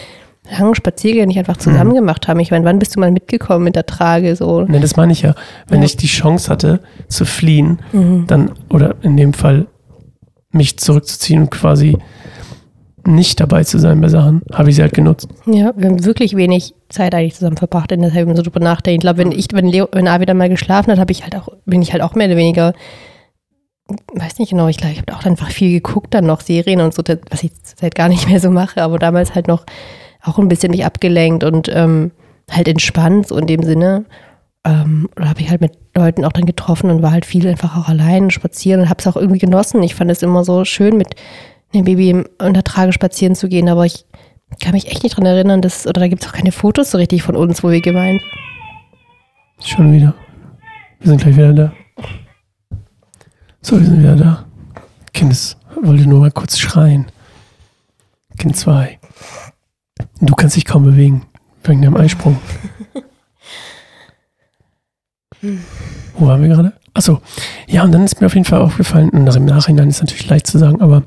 langen 0.51 0.75
Spaziergänge 0.75 1.27
nicht 1.27 1.39
einfach 1.39 1.57
zusammen 1.57 1.91
mhm. 1.91 1.95
gemacht 1.95 2.27
haben. 2.27 2.39
Ich 2.39 2.51
meine, 2.51 2.65
wann 2.65 2.79
bist 2.79 2.95
du 2.95 2.99
mal 2.99 3.11
mitgekommen 3.11 3.63
mit 3.63 3.75
der 3.75 3.85
Trage? 3.85 4.35
So? 4.35 4.61
Ne, 4.61 4.79
das 4.79 4.95
meine 4.95 5.11
ich 5.11 5.21
ja. 5.21 5.35
Wenn 5.67 5.79
ja. 5.79 5.85
ich 5.85 5.97
die 5.97 6.07
Chance 6.07 6.49
hatte 6.49 6.79
zu 7.07 7.25
fliehen, 7.25 7.79
mhm. 7.91 8.25
dann, 8.27 8.51
oder 8.69 8.95
in 9.01 9.17
dem 9.17 9.33
Fall 9.33 9.67
mich 10.51 10.77
zurückzuziehen 10.79 11.43
und 11.43 11.51
quasi 11.51 11.97
nicht 13.07 13.39
dabei 13.39 13.63
zu 13.63 13.79
sein 13.79 14.01
bei 14.01 14.09
Sachen, 14.09 14.41
habe 14.53 14.69
ich 14.69 14.75
sie 14.75 14.81
halt 14.81 14.93
genutzt. 14.93 15.29
Ja, 15.45 15.71
wir 15.75 15.87
haben 15.87 16.03
wirklich 16.03 16.35
wenig 16.35 16.73
Zeit 16.89 17.15
eigentlich 17.15 17.35
zusammen 17.35 17.57
verbracht, 17.57 17.91
in 17.91 18.01
der 18.01 18.13
wenn 18.13 18.27
man 18.27 18.35
so 18.35 18.43
drüber 18.43 18.59
nachdenkt. 18.59 18.97
Ich 18.97 19.01
glaube, 19.01 19.19
wenn 19.19 19.31
ich, 19.31 19.47
wenn 19.53 19.65
Leo, 19.65 19.87
wenn 19.93 20.07
Avi 20.07 20.25
dann 20.25 20.37
mal 20.37 20.49
geschlafen 20.49 20.91
hat, 20.91 20.99
habe 20.99 21.11
ich 21.11 21.23
halt 21.23 21.35
auch, 21.35 21.47
bin 21.65 21.81
ich 21.81 21.93
halt 21.93 22.03
auch 22.03 22.15
mehr 22.15 22.27
oder 22.27 22.35
weniger, 22.35 22.73
weiß 24.13 24.39
nicht 24.39 24.49
genau, 24.49 24.67
ich 24.67 24.77
glaube, 24.77 24.93
ich 24.93 24.99
habe 24.99 25.15
auch 25.15 25.25
einfach 25.25 25.49
viel 25.49 25.71
geguckt, 25.71 26.13
dann 26.13 26.25
noch 26.25 26.41
Serien 26.41 26.81
und 26.81 26.93
so, 26.93 27.01
was 27.29 27.43
ich 27.43 27.51
seit 27.79 27.95
gar 27.95 28.09
nicht 28.09 28.27
mehr 28.27 28.41
so 28.41 28.51
mache, 28.51 28.81
aber 28.81 28.99
damals 28.99 29.35
halt 29.35 29.47
noch 29.47 29.65
auch 30.27 30.39
ein 30.39 30.47
bisschen 30.47 30.71
mich 30.71 30.85
abgelenkt 30.85 31.43
und 31.43 31.69
ähm, 31.73 32.11
halt 32.49 32.67
entspannt, 32.67 33.27
so 33.27 33.37
in 33.37 33.47
dem 33.47 33.63
Sinne. 33.63 34.05
Ähm, 34.65 35.09
oder 35.15 35.29
habe 35.29 35.41
ich 35.41 35.49
halt 35.49 35.61
mit 35.61 35.77
Leuten 35.95 36.25
auch 36.25 36.31
dann 36.31 36.45
getroffen 36.45 36.89
und 36.89 37.01
war 37.01 37.11
halt 37.11 37.25
viel 37.25 37.47
einfach 37.47 37.77
auch 37.77 37.87
allein 37.87 38.31
spazieren 38.31 38.81
und 38.81 38.89
habe 38.89 38.99
es 38.99 39.07
auch 39.07 39.15
irgendwie 39.15 39.39
genossen. 39.39 39.83
Ich 39.83 39.95
fand 39.95 40.11
es 40.11 40.23
immer 40.23 40.43
so 40.43 40.65
schön, 40.65 40.97
mit 40.97 41.15
einem 41.73 41.85
Baby 41.85 42.23
unter 42.39 42.63
Trage 42.63 42.93
spazieren 42.93 43.35
zu 43.35 43.49
gehen, 43.49 43.69
aber 43.69 43.85
ich 43.85 44.05
kann 44.61 44.73
mich 44.73 44.87
echt 44.87 45.03
nicht 45.03 45.17
dran 45.17 45.25
erinnern, 45.25 45.61
dass, 45.61 45.85
oder 45.85 45.99
da 45.99 46.07
gibt 46.07 46.23
es 46.23 46.29
auch 46.29 46.33
keine 46.33 46.51
Fotos 46.51 46.91
so 46.91 46.97
richtig 46.97 47.23
von 47.23 47.35
uns, 47.35 47.63
wo 47.63 47.69
wir 47.69 47.81
gemeint. 47.81 48.21
Schon 49.63 49.91
wieder. 49.91 50.13
Wir 50.99 51.09
sind 51.09 51.21
gleich 51.21 51.35
wieder 51.35 51.53
da. 51.53 51.73
So, 53.61 53.77
wir 53.77 53.85
sind 53.85 53.99
wieder 53.99 54.15
da. 54.15 54.45
Kind 55.13 55.57
wollte 55.81 56.07
nur 56.07 56.19
mal 56.19 56.31
kurz 56.31 56.57
schreien. 56.57 57.07
Kind 58.37 58.55
2. 58.55 58.99
Du 60.21 60.35
kannst 60.35 60.55
dich 60.55 60.65
kaum 60.65 60.83
bewegen, 60.83 61.25
wegen 61.63 61.81
dem 61.81 61.95
Eisprung. 61.95 62.39
Wo 66.15 66.27
waren 66.27 66.41
wir 66.41 66.49
gerade? 66.49 66.73
Achso, 66.93 67.21
ja, 67.67 67.83
und 67.83 67.91
dann 67.91 68.03
ist 68.03 68.19
mir 68.19 68.27
auf 68.27 68.33
jeden 68.33 68.45
Fall 68.45 68.61
aufgefallen, 68.61 69.09
und 69.09 69.27
im 69.35 69.45
Nachhinein 69.45 69.89
ist 69.89 70.01
natürlich 70.01 70.27
leicht 70.27 70.47
zu 70.47 70.57
sagen, 70.57 70.81
aber 70.81 71.03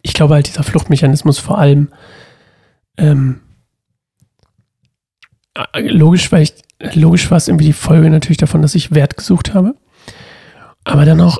ich 0.00 0.14
glaube 0.14 0.34
halt, 0.34 0.46
dieser 0.46 0.62
Fluchtmechanismus 0.62 1.38
vor 1.38 1.58
allem 1.58 1.88
ähm, 2.96 3.40
äh, 5.54 5.80
logisch, 5.80 6.32
weil 6.32 6.42
ich, 6.42 6.54
logisch 6.94 7.30
war 7.30 7.36
es 7.36 7.48
irgendwie 7.48 7.66
die 7.66 7.72
Folge 7.74 8.08
natürlich 8.08 8.38
davon, 8.38 8.62
dass 8.62 8.74
ich 8.74 8.94
Wert 8.94 9.16
gesucht 9.16 9.52
habe. 9.52 9.74
Aber 10.84 11.04
dann 11.04 11.20
auch 11.20 11.38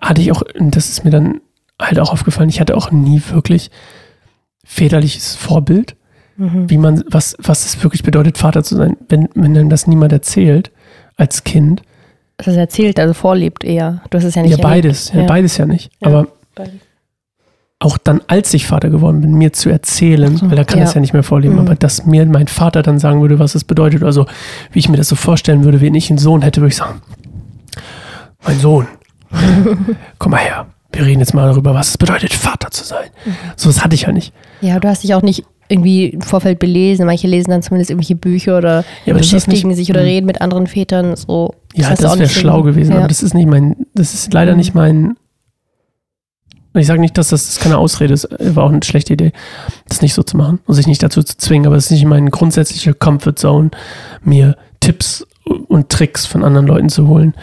hatte 0.00 0.20
ich 0.20 0.32
auch, 0.32 0.42
das 0.58 0.88
ist 0.88 1.04
mir 1.04 1.10
dann 1.10 1.40
halt 1.80 1.98
auch 1.98 2.12
aufgefallen, 2.12 2.48
ich 2.48 2.60
hatte 2.60 2.76
auch 2.76 2.90
nie 2.90 3.22
wirklich 3.30 3.70
väterliches 4.66 5.34
Vorbild, 5.34 5.96
mhm. 6.36 6.68
wie 6.68 6.78
man, 6.78 7.04
was, 7.08 7.36
was 7.38 7.64
es 7.64 7.82
wirklich 7.82 8.02
bedeutet, 8.02 8.36
Vater 8.38 8.62
zu 8.62 8.76
sein, 8.76 8.96
wenn, 9.08 9.28
wenn 9.34 9.54
dann 9.54 9.70
das 9.70 9.86
niemand 9.86 10.12
erzählt 10.12 10.70
als 11.16 11.44
Kind. 11.44 11.82
Das 12.36 12.56
erzählt, 12.56 13.00
also 13.00 13.14
vorlebt 13.14 13.64
eher. 13.64 14.02
Du 14.10 14.18
hast 14.18 14.24
es 14.24 14.34
ja 14.34 14.42
nicht. 14.42 14.58
Ja, 14.58 14.62
beides, 14.62 15.12
ja, 15.12 15.22
beides 15.24 15.56
ja 15.56 15.64
nicht. 15.64 15.90
Ja, 16.00 16.08
aber 16.08 16.28
beides 16.54 16.74
auch 17.78 17.98
dann, 17.98 18.22
als 18.26 18.54
ich 18.54 18.66
Vater 18.66 18.88
geworden 18.88 19.20
bin, 19.20 19.34
mir 19.34 19.52
zu 19.52 19.68
erzählen, 19.68 20.36
so, 20.36 20.50
weil 20.50 20.56
er 20.56 20.64
kann 20.64 20.78
ja. 20.78 20.84
das 20.84 20.94
ja 20.94 21.00
nicht 21.00 21.12
mehr 21.12 21.22
vorleben, 21.22 21.54
mhm. 21.54 21.60
aber 21.60 21.74
dass 21.74 22.06
mir 22.06 22.24
mein 22.24 22.48
Vater 22.48 22.82
dann 22.82 22.98
sagen 22.98 23.20
würde, 23.20 23.38
was 23.38 23.54
es 23.54 23.64
bedeutet, 23.64 24.02
also 24.02 24.26
wie 24.72 24.78
ich 24.78 24.88
mir 24.88 24.96
das 24.96 25.08
so 25.08 25.16
vorstellen 25.16 25.64
würde, 25.64 25.80
wenn 25.80 25.94
ich 25.94 26.08
einen 26.10 26.18
Sohn 26.18 26.42
hätte, 26.42 26.62
würde 26.62 26.70
ich 26.70 26.76
sagen, 26.76 27.02
mein 28.44 28.58
Sohn, 28.58 28.86
komm 30.18 30.32
mal 30.32 30.40
her, 30.40 30.66
wir 30.92 31.04
reden 31.04 31.20
jetzt 31.20 31.34
mal 31.34 31.46
darüber, 31.46 31.74
was 31.74 31.90
es 31.90 31.98
bedeutet, 31.98 32.32
Vater 32.32 32.70
zu 32.70 32.84
sein. 32.84 33.10
Mhm. 33.24 33.34
So, 33.56 33.68
das 33.68 33.84
hatte 33.84 33.94
ich 33.94 34.02
ja 34.02 34.12
nicht. 34.12 34.32
Ja, 34.60 34.78
du 34.78 34.88
hast 34.88 35.02
dich 35.02 35.14
auch 35.14 35.22
nicht 35.22 35.44
irgendwie 35.68 36.06
im 36.06 36.20
Vorfeld 36.20 36.58
belesen. 36.58 37.06
Manche 37.06 37.26
lesen 37.26 37.50
dann 37.50 37.62
zumindest 37.62 37.90
irgendwelche 37.90 38.14
Bücher 38.14 38.58
oder 38.58 38.84
ja, 39.04 39.14
beschäftigen 39.14 39.68
nicht, 39.68 39.76
sich 39.76 39.90
oder 39.90 40.02
reden 40.02 40.26
mit 40.26 40.40
anderen 40.40 40.66
Vätern. 40.66 41.16
So, 41.16 41.54
ja, 41.74 41.90
das, 41.90 42.00
das 42.00 42.18
wäre 42.18 42.28
schlau 42.28 42.62
gewesen, 42.62 42.92
ja. 42.92 42.98
aber 42.98 43.08
das 43.08 43.22
ist 43.22 43.34
nicht 43.34 43.48
mein, 43.48 43.76
das 43.94 44.14
ist 44.14 44.32
leider 44.32 44.52
mhm. 44.52 44.58
nicht 44.58 44.74
mein 44.74 45.16
ich 46.80 46.86
sage 46.86 47.00
nicht, 47.00 47.16
dass 47.16 47.28
das, 47.28 47.46
das 47.46 47.58
keine 47.58 47.78
Ausrede 47.78 48.14
ist, 48.14 48.28
war 48.38 48.64
auch 48.64 48.70
eine 48.70 48.82
schlechte 48.82 49.14
Idee, 49.14 49.32
das 49.88 50.02
nicht 50.02 50.14
so 50.14 50.22
zu 50.22 50.36
machen 50.36 50.60
und 50.66 50.74
sich 50.74 50.86
nicht 50.86 51.02
dazu 51.02 51.22
zu 51.22 51.36
zwingen, 51.36 51.66
aber 51.66 51.76
es 51.76 51.86
ist 51.86 51.92
nicht 51.92 52.04
meine 52.04 52.30
grundsätzliche 52.30 52.94
Comfort 52.94 53.36
Zone, 53.36 53.70
mir 54.22 54.56
Tipps 54.80 55.26
und 55.68 55.88
Tricks 55.88 56.26
von 56.26 56.44
anderen 56.44 56.66
Leuten 56.66 56.88
zu 56.88 57.08
holen. 57.08 57.34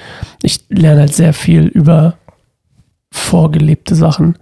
Ich 0.41 0.65
lerne 0.69 1.01
halt 1.01 1.15
sehr 1.15 1.33
viel 1.33 1.65
über 1.65 2.15
vorgelebte 3.11 3.95
Sachen. 3.95 4.37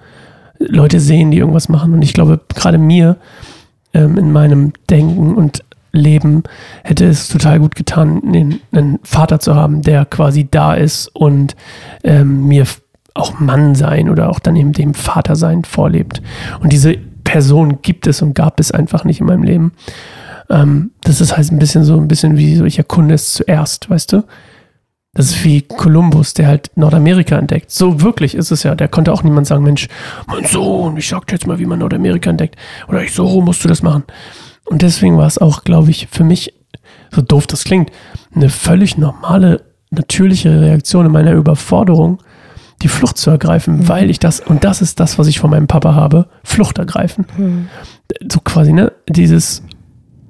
Leute 0.68 1.00
sehen, 1.00 1.32
die 1.32 1.38
irgendwas 1.38 1.70
machen 1.70 1.94
und 1.94 2.02
ich 2.02 2.14
glaube, 2.14 2.40
gerade 2.54 2.78
mir 2.78 3.18
ähm, 3.94 4.18
in 4.18 4.32
meinem 4.32 4.74
Denken 4.90 5.36
und 5.36 5.64
Leben 5.94 6.44
hätte 6.84 7.06
es 7.06 7.28
total 7.28 7.60
gut 7.60 7.76
getan, 7.76 8.22
einen, 8.72 9.00
Vater 9.04 9.40
zu 9.40 9.56
haben, 9.56 9.82
der 9.82 10.06
quasi 10.06 10.48
da 10.50 10.74
ist 10.74 11.08
und 11.14 11.56
ähm, 12.04 12.48
mir 12.48 12.66
auch 13.14 13.40
Mann 13.40 13.76
sein 13.76 14.10
oder 14.10 14.30
auch 14.30 14.40
dann 14.40 14.56
eben 14.56 14.72
dem 14.72 14.94
Vater 14.94 15.36
sein 15.36 15.66
vorlebt. 15.66 16.22
Und 16.62 16.72
diese 16.72 16.96
Person 17.26 17.80
gibt 17.82 18.08
es 18.08 18.22
und 18.22 18.34
gab 18.34 18.60
es 18.60 18.72
einfach 18.72 19.04
nicht 19.04 19.20
in 19.20 19.28
meinem 19.28 19.44
Leben. 19.44 19.74
Ähm, 20.50 20.92
das 21.02 21.20
ist 21.20 21.36
halt 21.36 21.52
ein 21.52 21.60
bisschen 21.60 21.84
so, 21.84 21.98
ein 21.98 22.08
bisschen 22.08 22.38
wie 22.38 22.56
so, 22.56 22.64
ich 22.64 22.78
erkunde 22.78 23.16
es 23.16 23.34
zuerst, 23.34 23.90
weißt 23.90 24.14
du? 24.14 24.24
Das 25.14 25.26
ist 25.26 25.44
wie 25.44 25.62
Kolumbus, 25.62 26.34
der 26.34 26.48
halt 26.48 26.72
Nordamerika 26.76 27.38
entdeckt. 27.38 27.72
So 27.72 28.02
wirklich 28.02 28.34
ist 28.34 28.52
es 28.52 28.64
ja. 28.64 28.76
Der 28.76 28.88
konnte 28.88 29.12
auch 29.12 29.24
niemand 29.24 29.46
sagen, 29.46 29.64
Mensch, 29.64 29.90
mein 30.28 30.46
Sohn, 30.46 30.96
ich 30.96 31.10
sag 31.10 31.28
dir 31.28 31.36
jetzt 31.36 31.48
mal, 31.48 31.60
wie 31.60 31.66
man 31.66 31.80
Nordamerika 31.80 32.30
entdeckt. 32.30 32.56
Oder 32.88 33.04
ich, 33.04 33.14
so 33.14 33.42
musst 33.42 33.64
du 33.64 33.68
das 33.68 33.84
machen. 33.84 34.04
Und 34.64 34.82
deswegen 34.84 35.18
war 35.18 35.28
es 35.28 35.38
auch, 35.38 35.66
glaube 35.66 35.92
ich, 35.92 36.08
für 36.10 36.24
mich, 36.24 36.54
so 37.14 37.22
doof 37.22 37.46
das 37.46 37.66
klingt, 37.66 37.92
eine 38.34 38.50
völlig 38.50 38.98
normale, 38.98 39.66
natürliche 39.90 40.62
Reaktion 40.62 41.06
in 41.06 41.12
meiner 41.12 41.34
Überforderung, 41.34 42.24
die 42.82 42.88
Flucht 42.88 43.18
zu 43.18 43.30
ergreifen, 43.30 43.80
mhm. 43.80 43.88
weil 43.90 44.10
ich 44.10 44.20
das, 44.20 44.40
und 44.40 44.64
das 44.64 44.82
ist 44.82 45.02
das, 45.02 45.20
was 45.20 45.28
ich 45.28 45.40
von 45.40 45.50
meinem 45.50 45.68
Papa 45.68 45.94
habe, 45.94 46.30
Flucht 46.44 46.78
ergreifen. 46.78 47.26
Mhm. 47.38 47.68
So 48.32 48.40
quasi, 48.40 48.72
ne, 48.72 48.94
dieses, 49.10 49.62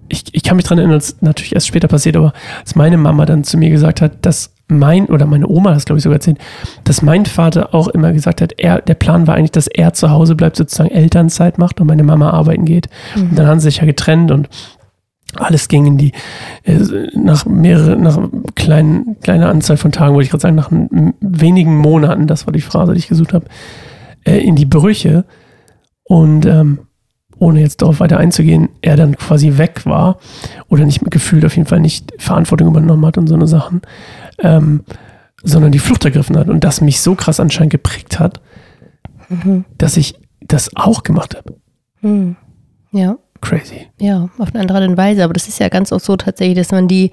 ich, 0.09 0.23
ich 0.33 0.41
kann 0.41 0.55
mich 0.57 0.65
daran 0.65 0.79
erinnern, 0.79 0.97
das 0.97 1.09
ist 1.09 1.21
natürlich 1.21 1.53
erst 1.53 1.67
später 1.67 1.87
passiert, 1.87 2.17
aber 2.17 2.33
als 2.59 2.75
meine 2.75 2.97
Mama 2.97 3.27
dann 3.27 3.43
zu 3.43 3.57
mir 3.57 3.69
gesagt 3.69 4.01
hat, 4.01 4.25
dass 4.25 4.55
mein, 4.71 5.05
oder 5.07 5.25
meine 5.25 5.47
Oma 5.47 5.73
das 5.73 5.85
glaube 5.85 5.97
ich 5.97 6.03
sogar 6.03 6.17
erzählt, 6.17 6.39
dass 6.83 7.01
mein 7.01 7.25
Vater 7.25 7.73
auch 7.73 7.87
immer 7.87 8.13
gesagt 8.13 8.41
hat, 8.41 8.53
er, 8.57 8.81
der 8.81 8.95
Plan 8.95 9.27
war 9.27 9.35
eigentlich, 9.35 9.51
dass 9.51 9.67
er 9.67 9.93
zu 9.93 10.09
Hause 10.09 10.35
bleibt, 10.35 10.55
sozusagen 10.55 10.89
Elternzeit 10.89 11.57
macht 11.57 11.79
und 11.79 11.87
meine 11.87 12.03
Mama 12.03 12.31
arbeiten 12.31 12.65
geht. 12.65 12.89
Mhm. 13.15 13.29
Und 13.29 13.39
dann 13.39 13.47
haben 13.47 13.59
sie 13.59 13.65
sich 13.65 13.77
ja 13.77 13.85
getrennt 13.85 14.31
und 14.31 14.49
alles 15.35 15.67
ging 15.67 15.85
in 15.85 15.97
die, 15.97 16.11
äh, 16.63 16.77
nach 17.15 17.45
mehrere, 17.45 17.95
nach 17.95 18.19
kleinen, 18.55 19.17
kleiner 19.21 19.49
Anzahl 19.49 19.77
von 19.77 19.91
Tagen, 19.91 20.13
wollte 20.13 20.25
ich 20.25 20.31
gerade 20.31 20.41
sagen, 20.41 20.55
nach 20.55 20.71
wenigen 21.21 21.77
Monaten, 21.77 22.27
das 22.27 22.47
war 22.47 22.53
die 22.53 22.61
Phrase, 22.61 22.93
die 22.93 22.99
ich 22.99 23.07
gesucht 23.07 23.33
habe, 23.33 23.45
äh, 24.25 24.39
in 24.39 24.55
die 24.55 24.65
Brüche. 24.65 25.25
Und 26.03 26.45
ähm, 26.45 26.79
ohne 27.41 27.61
jetzt 27.61 27.81
darauf 27.81 27.99
weiter 27.99 28.17
einzugehen, 28.17 28.69
er 28.81 28.95
dann 28.95 29.15
quasi 29.15 29.57
weg 29.57 29.85
war 29.85 30.19
oder 30.69 30.85
nicht 30.85 31.01
gefühlt 31.09 31.43
auf 31.43 31.55
jeden 31.55 31.67
Fall 31.67 31.79
nicht 31.79 32.13
Verantwortung 32.19 32.67
übernommen 32.67 33.05
hat 33.05 33.17
und 33.17 33.27
so 33.27 33.33
eine 33.33 33.47
Sachen, 33.47 33.81
ähm, 34.41 34.83
sondern 35.43 35.71
die 35.71 35.79
Flucht 35.79 36.05
ergriffen 36.05 36.37
hat 36.37 36.49
und 36.49 36.63
das 36.63 36.81
mich 36.81 37.01
so 37.01 37.15
krass 37.15 37.39
anscheinend 37.39 37.71
geprägt 37.71 38.19
hat, 38.19 38.41
mhm. 39.29 39.65
dass 39.77 39.97
ich 39.97 40.15
das 40.41 40.75
auch 40.75 41.03
gemacht 41.03 41.35
habe. 41.35 41.55
Mhm. 42.01 42.35
Ja. 42.91 43.17
Crazy. 43.41 43.87
Ja, 43.99 44.29
auf 44.37 44.53
eine 44.53 44.61
andere 44.61 44.79
Art 44.79 44.87
und 44.87 44.97
Weise. 44.97 45.23
Aber 45.23 45.33
das 45.33 45.47
ist 45.47 45.59
ja 45.59 45.69
ganz 45.69 45.91
oft 45.91 46.05
so 46.05 46.15
tatsächlich, 46.15 46.57
dass 46.57 46.71
man 46.71 46.87
die, 46.87 47.09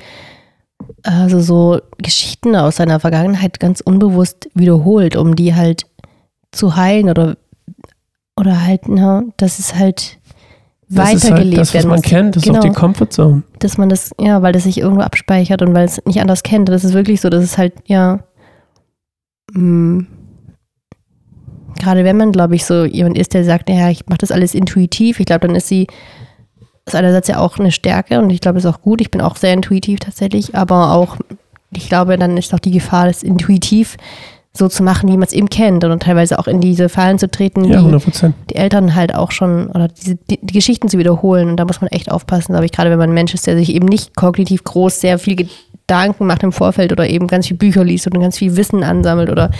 also 1.02 1.40
so 1.40 1.80
Geschichten 1.96 2.54
aus 2.54 2.76
seiner 2.76 3.00
Vergangenheit 3.00 3.58
ganz 3.60 3.80
unbewusst 3.80 4.50
wiederholt, 4.54 5.16
um 5.16 5.36
die 5.36 5.54
halt 5.54 5.86
zu 6.52 6.76
heilen 6.76 7.08
oder, 7.08 7.38
oder 8.36 8.64
halt, 8.64 8.88
na, 8.88 9.24
das 9.38 9.58
ist 9.58 9.74
halt 9.74 10.17
das 10.88 11.22
weitergelebt 11.22 11.58
ist 11.58 11.74
halt 11.74 11.74
das, 11.74 11.74
was 11.74 11.84
man 11.86 12.02
kennt, 12.02 12.36
das 12.36 12.42
genau, 12.42 12.54
ist 12.54 12.58
auch 12.58 12.62
die 12.62 12.68
genau. 12.68 12.80
Comfortzone. 12.80 13.42
Dass 13.58 13.78
man 13.78 13.88
das, 13.88 14.10
ja, 14.20 14.42
weil 14.42 14.52
das 14.52 14.64
sich 14.64 14.78
irgendwo 14.78 15.02
abspeichert 15.02 15.62
und 15.62 15.74
weil 15.74 15.84
es 15.84 16.00
nicht 16.06 16.20
anders 16.20 16.42
kennt. 16.42 16.68
Das 16.68 16.84
ist 16.84 16.94
wirklich 16.94 17.20
so, 17.20 17.28
das 17.28 17.44
ist 17.44 17.58
halt, 17.58 17.74
ja, 17.86 18.20
mh, 19.52 19.62
mm, 19.62 20.06
gerade 21.78 22.04
wenn 22.04 22.16
man, 22.16 22.32
glaube 22.32 22.54
ich, 22.54 22.64
so 22.64 22.84
jemand 22.84 23.18
ist, 23.18 23.34
der 23.34 23.44
sagt, 23.44 23.70
ja, 23.70 23.88
ich 23.88 24.06
mache 24.06 24.18
das 24.18 24.32
alles 24.32 24.54
intuitiv, 24.54 25.20
ich 25.20 25.26
glaube, 25.26 25.46
dann 25.46 25.56
ist 25.56 25.68
sie 25.68 25.86
ist 26.88 26.94
einerseits 26.94 27.28
ja 27.28 27.38
auch 27.38 27.58
eine 27.58 27.70
Stärke 27.70 28.18
und 28.18 28.30
ich 28.30 28.40
glaube, 28.40 28.56
das 28.56 28.64
ist 28.64 28.74
auch 28.74 28.82
gut. 28.82 29.00
Ich 29.00 29.10
bin 29.10 29.20
auch 29.20 29.36
sehr 29.36 29.52
intuitiv 29.52 30.00
tatsächlich, 30.00 30.54
aber 30.54 30.94
auch, 30.94 31.16
ich 31.70 31.88
glaube, 31.88 32.16
dann 32.16 32.36
ist 32.36 32.52
auch 32.54 32.58
die 32.58 32.70
Gefahr, 32.70 33.06
das 33.06 33.22
intuitiv 33.22 33.96
so 34.58 34.68
zu 34.68 34.82
machen, 34.82 35.08
wie 35.08 35.16
man 35.16 35.22
es 35.26 35.32
eben 35.32 35.48
kennt 35.48 35.84
und 35.84 36.02
teilweise 36.02 36.38
auch 36.38 36.46
in 36.48 36.60
diese 36.60 36.88
Fallen 36.88 37.18
zu 37.18 37.30
treten, 37.30 37.64
Ja, 37.64 37.70
die 37.70 37.76
100 37.76 38.04
Prozent. 38.04 38.34
die 38.50 38.56
Eltern 38.56 38.94
halt 38.94 39.14
auch 39.14 39.30
schon 39.30 39.68
oder 39.68 39.88
diese, 39.88 40.16
die, 40.16 40.38
die 40.42 40.52
Geschichten 40.54 40.88
zu 40.88 40.98
wiederholen. 40.98 41.50
Und 41.50 41.56
da 41.56 41.64
muss 41.64 41.80
man 41.80 41.88
echt 41.90 42.10
aufpassen, 42.10 42.52
glaube 42.52 42.66
ich, 42.66 42.72
gerade 42.72 42.90
wenn 42.90 42.98
man 42.98 43.10
ein 43.10 43.14
Mensch 43.14 43.32
ist, 43.34 43.46
der 43.46 43.56
sich 43.56 43.74
eben 43.74 43.86
nicht 43.86 44.16
kognitiv 44.16 44.64
groß 44.64 45.00
sehr 45.00 45.18
viel 45.18 45.36
Gedanken 45.36 46.26
macht 46.26 46.42
im 46.42 46.52
Vorfeld 46.52 46.92
oder 46.92 47.08
eben 47.08 47.26
ganz 47.28 47.46
viel 47.46 47.56
Bücher 47.56 47.82
liest 47.84 48.06
und 48.06 48.20
ganz 48.20 48.36
viel 48.36 48.56
Wissen 48.56 48.82
ansammelt 48.84 49.30
oder 49.30 49.50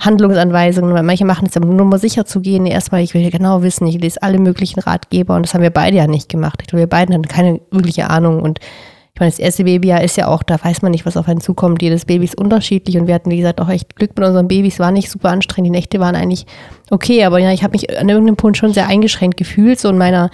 Handlungsanweisungen. 0.00 0.94
Weil 0.94 1.02
manche 1.02 1.24
machen 1.24 1.46
es 1.48 1.54
ja 1.54 1.60
nur 1.60 1.86
mal 1.86 1.98
sicher 1.98 2.24
zu 2.24 2.40
gehen. 2.40 2.66
Erstmal, 2.66 3.02
ich 3.02 3.14
will 3.14 3.22
ja 3.22 3.30
genau 3.30 3.62
wissen, 3.62 3.86
ich 3.86 3.98
lese 4.00 4.22
alle 4.22 4.38
möglichen 4.38 4.80
Ratgeber 4.80 5.36
und 5.36 5.46
das 5.46 5.54
haben 5.54 5.62
wir 5.62 5.70
beide 5.70 5.96
ja 5.96 6.06
nicht 6.06 6.28
gemacht. 6.28 6.58
Ich 6.62 6.68
glaube, 6.68 6.80
wir 6.80 6.86
beiden 6.88 7.14
hatten 7.14 7.28
keine 7.28 7.60
wirkliche 7.70 8.10
Ahnung 8.10 8.42
und 8.42 8.58
ich 9.18 9.20
meine, 9.20 9.32
das 9.32 9.40
erste 9.40 9.64
Babyjahr 9.64 10.00
ist 10.04 10.16
ja 10.16 10.28
auch, 10.28 10.44
da 10.44 10.62
weiß 10.62 10.82
man 10.82 10.92
nicht, 10.92 11.04
was 11.04 11.16
auf 11.16 11.26
einen 11.26 11.40
zukommt. 11.40 11.82
Jedes 11.82 12.04
Baby 12.04 12.24
ist 12.24 12.38
unterschiedlich 12.38 12.96
und 12.98 13.08
wir 13.08 13.14
hatten, 13.16 13.32
wie 13.32 13.38
gesagt, 13.38 13.60
auch 13.60 13.68
echt 13.68 13.96
Glück 13.96 14.16
mit 14.16 14.24
unseren 14.24 14.46
Babys. 14.46 14.78
War 14.78 14.92
nicht 14.92 15.10
super 15.10 15.30
anstrengend. 15.30 15.66
Die 15.66 15.70
Nächte 15.76 15.98
waren 15.98 16.14
eigentlich 16.14 16.46
okay, 16.90 17.24
aber 17.24 17.40
ja, 17.40 17.50
ich 17.50 17.64
habe 17.64 17.72
mich 17.72 17.98
an 17.98 18.08
irgendeinem 18.08 18.36
Punkt 18.36 18.56
schon 18.58 18.72
sehr 18.72 18.86
eingeschränkt 18.86 19.36
gefühlt. 19.36 19.80
So 19.80 19.88
in 19.88 19.98
meiner 19.98 20.30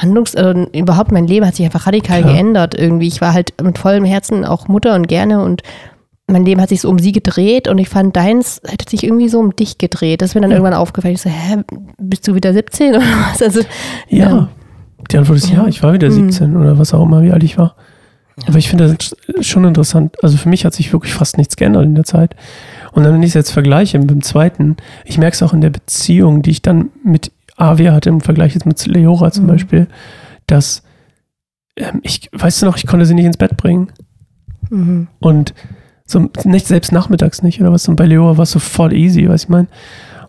Handlungs-, 0.00 0.34
äh, 0.36 0.54
überhaupt 0.72 1.10
mein 1.10 1.26
Leben 1.26 1.44
hat 1.44 1.56
sich 1.56 1.64
einfach 1.66 1.88
radikal 1.88 2.20
Klar. 2.22 2.32
geändert 2.32 2.78
irgendwie. 2.78 3.08
Ich 3.08 3.20
war 3.20 3.32
halt 3.34 3.54
mit 3.60 3.76
vollem 3.76 4.04
Herzen 4.04 4.44
auch 4.44 4.68
Mutter 4.68 4.94
und 4.94 5.08
gerne 5.08 5.42
und 5.42 5.62
mein 6.28 6.44
Leben 6.44 6.60
hat 6.60 6.68
sich 6.68 6.82
so 6.82 6.90
um 6.90 7.00
sie 7.00 7.10
gedreht 7.10 7.66
und 7.66 7.78
ich 7.78 7.88
fand, 7.88 8.14
deins 8.14 8.60
hätte 8.64 8.88
sich 8.88 9.02
irgendwie 9.02 9.28
so 9.28 9.40
um 9.40 9.56
dich 9.56 9.78
gedreht. 9.78 10.22
Das 10.22 10.28
ist 10.30 10.34
mir 10.36 10.42
dann 10.42 10.50
Ja. 10.52 10.58
irgendwann 10.58 10.78
aufgefallen. 10.78 11.14
Ich 11.14 11.22
so, 11.22 11.30
hä, 11.30 11.56
bist 11.98 12.28
du 12.28 12.36
wieder 12.36 12.52
17 12.52 12.90
oder 12.94 13.00
was? 13.32 13.42
Also, 13.42 13.62
Ja. 14.08 14.28
Ja. 14.30 14.48
Die 15.10 15.16
Antwort 15.16 15.38
ist 15.38 15.50
ja, 15.50 15.66
ich 15.66 15.82
war 15.82 15.92
wieder 15.92 16.08
Mhm. 16.10 16.30
17 16.30 16.56
oder 16.56 16.78
was 16.78 16.92
auch 16.94 17.02
immer, 17.02 17.22
wie 17.22 17.32
alt 17.32 17.42
ich 17.42 17.56
war. 17.58 17.74
Aber 18.46 18.58
ich 18.58 18.68
finde 18.68 18.94
das 18.94 19.14
schon 19.46 19.64
interessant. 19.64 20.16
Also 20.22 20.36
für 20.36 20.48
mich 20.48 20.64
hat 20.64 20.74
sich 20.74 20.92
wirklich 20.92 21.12
fast 21.14 21.36
nichts 21.38 21.56
geändert 21.56 21.84
in 21.84 21.94
der 21.94 22.04
Zeit. 22.04 22.34
Und 22.92 23.02
dann, 23.04 23.14
wenn 23.14 23.22
ich 23.22 23.30
es 23.30 23.34
jetzt 23.34 23.50
vergleiche 23.50 23.98
mit 23.98 24.10
dem 24.10 24.22
zweiten, 24.22 24.76
ich 25.04 25.18
merke 25.18 25.34
es 25.34 25.42
auch 25.42 25.52
in 25.52 25.60
der 25.60 25.70
Beziehung, 25.70 26.42
die 26.42 26.50
ich 26.50 26.62
dann 26.62 26.90
mit 27.04 27.32
Avia 27.56 27.92
hatte, 27.92 28.08
im 28.08 28.20
Vergleich 28.20 28.54
jetzt 28.54 28.66
mit 28.66 28.84
Leora 28.86 29.30
zum 29.32 29.44
Mhm. 29.44 29.48
Beispiel, 29.48 29.86
dass 30.46 30.82
ähm, 31.76 32.00
ich, 32.02 32.28
weißt 32.32 32.62
du 32.62 32.66
noch, 32.66 32.76
ich 32.76 32.86
konnte 32.86 33.06
sie 33.06 33.14
nicht 33.14 33.24
ins 33.26 33.36
Bett 33.36 33.56
bringen. 33.56 33.88
mhm. 34.70 35.08
Und 35.20 35.54
so 36.06 36.30
nicht 36.44 36.66
selbst 36.66 36.90
nachmittags 36.92 37.42
nicht 37.42 37.60
oder 37.60 37.70
was. 37.72 37.86
Und 37.88 37.96
bei 37.96 38.06
Leora 38.06 38.36
war 38.38 38.44
es 38.44 38.52
so 38.52 38.58
voll 38.60 38.94
easy, 38.94 39.28
was 39.28 39.44
ich 39.44 39.48
meine. 39.50 39.66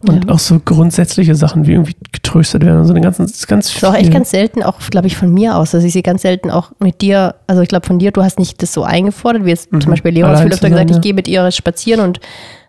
Und 0.02 0.26
Ja. 0.26 0.32
auch 0.34 0.40
so 0.40 0.60
grundsätzliche 0.60 1.36
Sachen 1.36 1.68
wie 1.68 1.72
irgendwie 1.74 1.96
getröstet 2.30 2.64
werden 2.66 2.80
und 2.80 2.86
so 2.86 2.94
eine 2.94 3.02
ganzen, 3.02 3.24
das 3.24 3.32
ist 3.32 3.48
ganz 3.48 3.68
Das 3.68 3.76
ist 3.78 3.84
auch 3.86 3.94
echt 3.96 4.12
ganz 4.14 4.30
selten, 4.30 4.64
auch 4.64 4.80
glaube 4.90 5.08
ich 5.08 5.18
von 5.18 5.34
mir 5.34 5.56
aus, 5.58 5.72
dass 5.72 5.84
ich 5.84 5.94
sie 5.94 6.04
ganz 6.04 6.22
selten 6.22 6.52
auch 6.52 6.72
mit 6.80 7.02
dir, 7.02 7.36
also 7.48 7.62
ich 7.62 7.70
glaube 7.70 7.88
von 7.88 8.00
dir, 8.00 8.12
du 8.12 8.24
hast 8.24 8.40
nicht 8.40 8.62
das 8.62 8.74
so 8.74 8.84
eingefordert, 8.84 9.46
wie 9.46 9.50
jetzt 9.50 9.72
Mhm. 9.72 9.82
zum 9.82 9.92
Beispiel 9.92 10.12
Leo 10.12 10.28
hat 10.28 10.40
viel 10.40 10.52
öfter 10.54 10.70
gesagt, 10.70 10.90
ja. 10.90 10.96
ich 10.96 11.02
gehe 11.02 11.14
mit 11.14 11.28
ihr 11.28 11.50
spazieren 11.52 12.02
und 12.02 12.20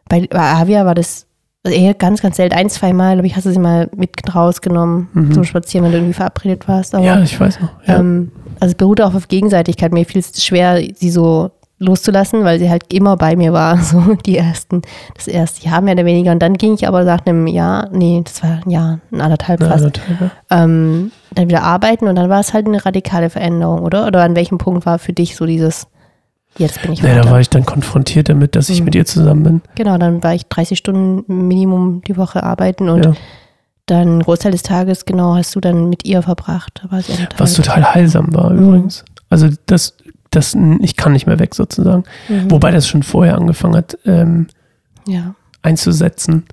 bei, 0.08 0.26
bei 0.30 0.38
Avia 0.40 0.84
war 0.86 0.94
das 0.94 1.26
eher 1.64 1.92
ganz, 1.94 2.22
ganz 2.22 2.36
selten, 2.36 2.56
ein, 2.56 2.70
zwei 2.70 2.92
Mal, 2.92 3.14
glaube 3.14 3.26
ich, 3.26 3.36
hast 3.36 3.44
du 3.46 3.52
sie 3.52 3.58
mal 3.58 3.88
mit 3.94 4.10
rausgenommen 4.34 5.08
Mhm. 5.12 5.32
zum 5.32 5.44
Spazieren, 5.44 5.84
wenn 5.84 5.92
du 5.92 5.98
irgendwie 5.98 6.14
verabredet 6.14 6.66
warst. 6.66 6.94
Aber 6.94 7.04
Ja, 7.04 7.20
ich 7.22 7.38
weiß 7.38 7.60
noch. 7.60 7.68
Ja. 7.86 7.98
ähm, 7.98 8.32
also 8.60 8.72
es 8.72 8.76
beruht 8.76 9.00
auch 9.02 9.14
auf 9.14 9.28
Gegenseitigkeit. 9.28 9.92
Mir 9.92 10.04
fiel 10.06 10.20
es 10.20 10.42
schwer, 10.42 10.82
sie 10.94 11.10
so 11.10 11.50
loszulassen, 11.80 12.44
weil 12.44 12.58
sie 12.60 12.70
halt 12.70 12.92
immer 12.92 13.16
bei 13.16 13.34
mir 13.36 13.52
war, 13.52 13.76
so 13.82 14.14
die 14.26 14.36
ersten, 14.36 14.82
das 15.16 15.26
erste 15.26 15.66
Jahr 15.66 15.80
mehr 15.80 15.94
oder 15.94 16.04
weniger. 16.04 16.30
Und 16.30 16.38
dann 16.40 16.54
ging 16.54 16.74
ich 16.74 16.86
aber 16.86 17.02
nach 17.04 17.24
einem 17.26 17.46
Jahr, 17.48 17.88
nee, 17.90 18.20
das 18.24 18.42
war 18.42 18.60
ein 18.64 18.70
Jahr, 18.70 19.00
ein 19.10 19.20
anderthalb 19.20 19.60
fast, 19.60 19.72
anderthalb, 19.72 20.20
ja. 20.20 20.30
ähm, 20.64 21.10
dann 21.34 21.48
wieder 21.48 21.62
arbeiten 21.62 22.06
und 22.06 22.14
dann 22.16 22.28
war 22.28 22.40
es 22.40 22.52
halt 22.54 22.66
eine 22.66 22.84
radikale 22.84 23.30
Veränderung, 23.30 23.80
oder? 23.80 24.06
Oder 24.06 24.22
an 24.22 24.36
welchem 24.36 24.58
Punkt 24.58 24.84
war 24.86 24.98
für 24.98 25.12
dich 25.12 25.36
so 25.36 25.46
dieses, 25.46 25.86
jetzt 26.58 26.82
bin 26.82 26.92
ich 26.92 27.02
Nee, 27.02 27.14
da 27.14 27.30
war 27.30 27.40
ich 27.40 27.48
dann 27.50 27.64
konfrontiert 27.64 28.28
damit, 28.28 28.54
dass 28.56 28.68
ich 28.68 28.80
Mhm. 28.80 28.84
mit 28.84 28.94
ihr 28.94 29.06
zusammen 29.06 29.42
bin. 29.42 29.62
Genau, 29.74 29.96
dann 29.98 30.22
war 30.22 30.34
ich 30.34 30.46
30 30.46 30.78
Stunden 30.78 31.24
Minimum 31.48 32.02
die 32.06 32.16
Woche 32.16 32.42
arbeiten 32.42 32.88
und 32.90 33.04
Ja. 33.06 33.12
dann 33.86 34.00
einen 34.08 34.22
Großteil 34.22 34.52
des 34.52 34.62
Tages, 34.62 35.04
genau, 35.06 35.34
hast 35.34 35.54
du 35.56 35.60
dann 35.60 35.88
mit 35.88 36.04
ihr 36.04 36.20
verbracht. 36.22 36.86
Was 37.38 37.54
total 37.54 37.94
heilsam 37.94 38.34
war 38.34 38.50
Mhm. 38.52 38.58
übrigens. 38.68 39.04
Also 39.30 39.48
das, 39.66 39.96
das, 40.30 40.56
ich 40.80 40.96
kann 40.96 41.12
nicht 41.12 41.26
mehr 41.26 41.38
weg 41.38 41.54
sozusagen. 41.54 42.04
Mhm. 42.28 42.50
Wobei 42.50 42.70
das 42.70 42.86
schon 42.88 43.02
vorher 43.02 43.36
angefangen 43.36 43.76
hat 43.76 43.98
ähm, 44.04 44.46
Ja. 45.06 45.34
einzusetzen, 45.62 46.44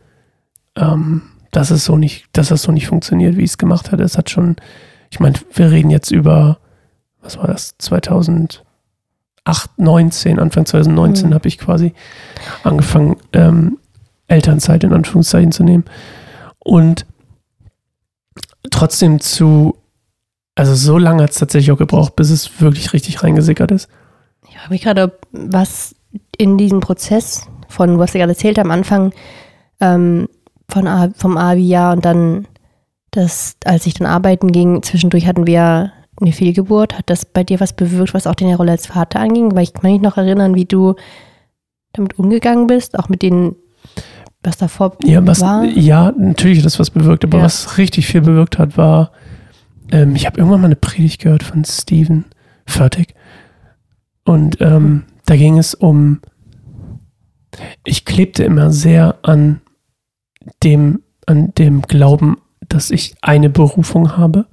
ähm, 0.75 1.21
dass 1.51 1.69
es 1.71 1.85
so 1.85 1.95
nicht, 1.97 2.25
dass 2.33 2.49
das 2.49 2.63
so 2.63 2.71
nicht 2.71 2.87
funktioniert, 2.87 3.37
wie 3.37 3.43
es 3.43 3.57
gemacht 3.57 3.91
hat. 3.91 3.99
Es 3.99 4.17
hat 4.17 4.29
schon, 4.29 4.55
ich 5.11 5.19
meine, 5.19 5.35
wir 5.53 5.71
reden 5.71 5.89
jetzt 5.91 6.11
über, 6.11 6.57
was 7.21 7.37
war 7.37 7.47
das, 7.47 7.75
2008, 7.77 8.61
19, 9.77 10.39
Anfang 10.39 10.65
2019 10.65 11.29
Mhm. 11.29 11.33
habe 11.33 11.47
ich 11.47 11.57
quasi 11.57 11.93
angefangen, 12.63 13.17
ähm, 13.33 13.77
Elternzeit 14.27 14.83
in 14.83 14.93
Anführungszeichen 14.93 15.51
zu 15.51 15.63
nehmen. 15.63 15.85
Und 16.59 17.05
trotzdem 18.71 19.19
zu, 19.21 19.77
also 20.57 20.75
so 20.75 20.97
lange 20.97 21.23
hat 21.23 21.31
es 21.31 21.37
tatsächlich 21.37 21.71
auch 21.71 21.77
gebraucht, 21.77 22.15
bis 22.15 22.29
es 22.29 22.59
wirklich 22.61 22.93
richtig 22.93 23.23
reingesickert 23.23 23.71
ist. 23.71 23.87
Ich 24.49 24.57
frage 24.57 24.69
mich 24.73 24.81
gerade, 24.81 25.17
was 25.31 25.95
in 26.37 26.57
diesem 26.57 26.79
Prozess 26.79 27.47
von, 27.69 27.99
was 27.99 28.13
ihr 28.15 28.19
gerade 28.19 28.31
erzählt 28.33 28.59
am 28.59 28.71
Anfang, 28.71 29.13
ähm, 29.79 30.27
von 30.69 31.13
vom 31.15 31.37
AVI-Jahr 31.37 31.93
und 31.93 32.03
dann 32.05 32.47
das, 33.11 33.55
als 33.65 33.85
ich 33.85 33.93
dann 33.93 34.07
arbeiten 34.07 34.51
ging, 34.51 34.83
zwischendurch 34.83 35.25
hatten 35.27 35.47
wir 35.47 35.91
eine 36.19 36.31
Fehlgeburt. 36.33 36.97
Hat 36.97 37.09
das 37.09 37.25
bei 37.25 37.43
dir 37.43 37.59
was 37.59 37.73
bewirkt, 37.73 38.13
was 38.13 38.27
auch 38.27 38.35
deine 38.35 38.57
Rolle 38.57 38.71
als 38.71 38.87
Vater 38.87 39.19
anging? 39.19 39.55
Weil 39.55 39.63
ich 39.63 39.73
kann 39.73 39.91
mich 39.91 40.01
noch 40.01 40.17
erinnern, 40.17 40.55
wie 40.55 40.65
du 40.65 40.95
damit 41.93 42.19
umgegangen 42.19 42.67
bist, 42.67 42.97
auch 42.99 43.07
mit 43.09 43.21
den, 43.21 43.55
was 44.43 44.57
davor 44.57 44.97
Ja, 45.03 45.25
was, 45.25 45.41
war. 45.41 45.63
ja, 45.63 46.11
natürlich 46.17 46.59
hat 46.59 46.65
das 46.65 46.79
was 46.79 46.89
bewirkt, 46.91 47.23
aber 47.23 47.37
Ja. 47.39 47.43
was 47.45 47.77
richtig 47.77 48.07
viel 48.07 48.21
bewirkt 48.21 48.59
hat, 48.59 48.77
war, 48.77 49.11
ähm, 49.91 50.15
ich 50.15 50.25
habe 50.25 50.37
irgendwann 50.37 50.61
mal 50.61 50.67
eine 50.67 50.75
Predigt 50.75 51.21
gehört 51.21 51.43
von 51.43 51.63
Steven 51.65 52.25
Fertig. 52.65 53.15
Und 54.25 54.59
ähm, 54.59 55.03
da 55.25 55.37
ging 55.37 55.57
es 55.57 55.73
um, 55.73 56.19
ich 57.85 58.03
klebte 58.05 58.43
immer 58.43 58.71
sehr 58.71 59.19
an 59.23 59.61
dem, 60.63 61.01
an 61.25 61.53
dem 61.57 61.81
Glauben, 61.81 62.37
dass 62.67 62.91
ich 62.91 63.15
eine 63.21 63.49
Berufung 63.49 64.17
habe 64.17 64.47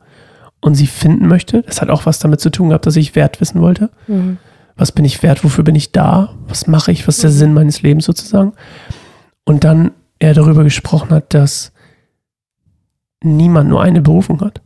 und 0.60 0.76
sie 0.76 0.86
finden 0.86 1.26
möchte. 1.26 1.62
Das 1.62 1.82
hat 1.82 1.90
auch 1.90 2.06
was 2.06 2.20
damit 2.20 2.40
zu 2.40 2.50
tun 2.50 2.68
gehabt, 2.68 2.86
dass 2.86 2.96
ich 2.96 3.16
Wert 3.16 3.40
wissen 3.40 3.60
wollte. 3.60 3.90
Mhm. 4.06 4.38
Was 4.76 4.92
bin 4.92 5.04
ich 5.04 5.22
wert? 5.22 5.44
Wofür 5.44 5.62
bin 5.62 5.74
ich 5.74 5.92
da? 5.92 6.34
Was 6.48 6.66
mache 6.66 6.90
ich? 6.90 7.06
Was 7.06 7.16
ist 7.16 7.24
der 7.24 7.30
Mhm. 7.30 7.34
Sinn 7.36 7.54
meines 7.54 7.82
Lebens 7.82 8.04
sozusagen? 8.04 8.52
Und 9.44 9.64
dann 9.64 9.92
er 10.18 10.34
darüber 10.34 10.64
gesprochen 10.64 11.10
hat, 11.10 11.34
dass 11.34 11.72
niemand 13.22 13.68
nur 13.68 13.82
eine 13.82 14.00
Berufung 14.00 14.40
hat, 14.40 14.62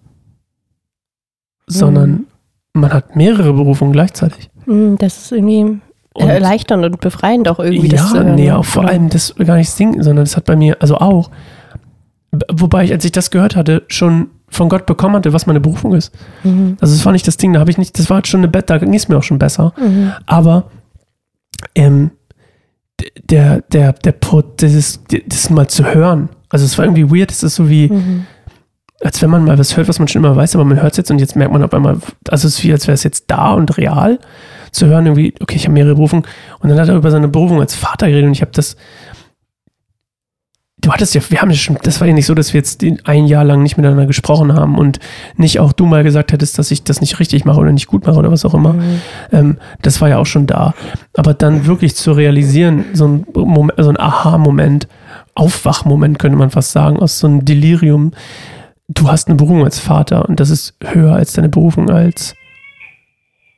sondern 1.68 2.26
man 2.74 2.92
hat 2.92 3.16
mehrere 3.16 3.52
Berufungen 3.52 3.92
gleichzeitig. 3.92 4.50
Mhm, 4.66 4.98
Das 4.98 5.16
ist 5.18 5.32
irgendwie 5.32 5.80
Und 6.14 6.28
erleichternd 6.28 6.84
und 6.84 7.00
befreiend 7.00 7.48
auch 7.48 7.58
irgendwie. 7.60 7.88
das 7.88 8.00
ja, 8.00 8.06
zu 8.08 8.14
hören, 8.16 8.34
nee, 8.34 8.46
ne? 8.46 8.56
auch 8.58 8.64
vor 8.64 8.82
Oder? 8.84 8.92
allem 8.92 9.08
das 9.08 9.34
gar 9.36 9.56
nicht 9.56 9.70
singen, 9.70 10.02
sondern 10.02 10.24
das 10.24 10.36
hat 10.36 10.44
bei 10.44 10.56
mir, 10.56 10.76
also 10.80 10.96
auch, 10.96 11.30
wobei 12.52 12.84
ich, 12.84 12.92
als 12.92 13.04
ich 13.04 13.12
das 13.12 13.30
gehört 13.30 13.56
hatte, 13.56 13.82
schon 13.88 14.28
von 14.50 14.68
Gott 14.68 14.86
bekommen 14.86 15.14
hatte, 15.16 15.32
was 15.32 15.46
meine 15.46 15.60
Berufung 15.60 15.94
ist. 15.94 16.14
Mhm. 16.44 16.76
Also 16.80 16.94
das 16.94 17.04
war 17.04 17.12
nicht 17.12 17.26
das 17.26 17.36
Ding, 17.36 17.52
da 17.52 17.60
habe 17.60 17.70
ich 17.70 17.78
nicht, 17.78 17.98
das 17.98 18.08
war 18.10 18.24
schon 18.24 18.40
eine 18.40 18.48
Bett, 18.48 18.70
da 18.70 18.78
ging 18.78 18.94
es 18.94 19.08
mir 19.08 19.16
auch 19.18 19.22
schon 19.22 19.38
besser. 19.38 19.72
Mhm. 19.78 20.12
Aber 20.26 20.70
ähm, 21.74 22.10
der, 23.30 23.60
der, 23.72 23.92
der, 23.92 24.12
Pro- 24.12 24.42
dieses, 24.42 25.00
das 25.26 25.50
mal 25.50 25.68
zu 25.68 25.84
hören, 25.92 26.30
also 26.48 26.64
es 26.64 26.76
war 26.78 26.84
irgendwie 26.86 27.10
weird, 27.10 27.30
es 27.30 27.42
ist 27.42 27.56
so 27.56 27.68
wie, 27.68 27.88
Mhm. 27.88 28.26
Als 29.00 29.22
wenn 29.22 29.30
man 29.30 29.44
mal 29.44 29.58
was 29.58 29.76
hört, 29.76 29.88
was 29.88 29.98
man 29.98 30.08
schon 30.08 30.24
immer 30.24 30.34
weiß, 30.34 30.54
aber 30.56 30.64
man 30.64 30.80
hört 30.80 30.92
es 30.92 30.96
jetzt 30.98 31.10
und 31.10 31.20
jetzt 31.20 31.36
merkt 31.36 31.52
man 31.52 31.62
auf 31.62 31.72
einmal, 31.72 31.98
also 32.28 32.48
es 32.48 32.56
ist 32.56 32.64
wie, 32.64 32.72
als 32.72 32.86
wäre 32.86 32.94
es 32.94 33.04
jetzt 33.04 33.24
da 33.28 33.52
und 33.52 33.76
real, 33.76 34.18
zu 34.72 34.86
hören 34.86 35.06
irgendwie, 35.06 35.34
okay, 35.40 35.56
ich 35.56 35.64
habe 35.64 35.74
mehrere 35.74 35.94
Berufungen 35.94 36.24
und 36.60 36.68
dann 36.68 36.78
hat 36.78 36.88
er 36.88 36.96
über 36.96 37.10
seine 37.10 37.28
Berufung 37.28 37.60
als 37.60 37.74
Vater 37.74 38.08
geredet 38.08 38.26
und 38.26 38.32
ich 38.32 38.40
habe 38.40 38.50
das, 38.52 38.76
du 40.80 40.92
hattest 40.92 41.14
ja, 41.14 41.20
wir 41.28 41.40
haben 41.40 41.50
ja 41.50 41.56
schon, 41.56 41.78
das 41.82 42.00
war 42.00 42.08
ja 42.08 42.14
nicht 42.14 42.26
so, 42.26 42.34
dass 42.34 42.52
wir 42.52 42.58
jetzt 42.58 42.84
ein 43.04 43.26
Jahr 43.26 43.44
lang 43.44 43.62
nicht 43.62 43.76
miteinander 43.76 44.06
gesprochen 44.06 44.54
haben 44.54 44.76
und 44.76 44.98
nicht 45.36 45.60
auch 45.60 45.72
du 45.72 45.86
mal 45.86 46.02
gesagt 46.02 46.32
hättest, 46.32 46.58
dass 46.58 46.70
ich 46.70 46.82
das 46.82 47.00
nicht 47.00 47.18
richtig 47.20 47.44
mache 47.44 47.60
oder 47.60 47.72
nicht 47.72 47.86
gut 47.86 48.06
mache 48.06 48.16
oder 48.16 48.30
was 48.30 48.44
auch 48.44 48.54
immer. 48.54 48.74
Mhm. 48.74 49.00
Ähm, 49.32 49.56
das 49.82 50.00
war 50.00 50.08
ja 50.08 50.18
auch 50.18 50.26
schon 50.26 50.46
da. 50.46 50.74
Aber 51.16 51.34
dann 51.34 51.66
wirklich 51.66 51.94
zu 51.96 52.12
realisieren, 52.12 52.84
so 52.94 53.06
ein, 53.06 53.26
Moment, 53.32 53.74
so 53.78 53.88
ein 53.88 53.98
Aha-Moment, 53.98 54.88
Aufwachmoment 55.34 56.18
könnte 56.18 56.36
man 56.36 56.50
fast 56.50 56.72
sagen, 56.72 56.98
aus 56.98 57.18
so 57.18 57.26
einem 57.26 57.44
Delirium. 57.44 58.12
Du 58.88 59.08
hast 59.10 59.28
eine 59.28 59.36
Berufung 59.36 59.64
als 59.64 59.78
Vater 59.78 60.28
und 60.28 60.40
das 60.40 60.50
ist 60.50 60.74
höher 60.82 61.12
als 61.14 61.34
deine 61.34 61.48
Berufung 61.50 61.90
als, 61.90 62.34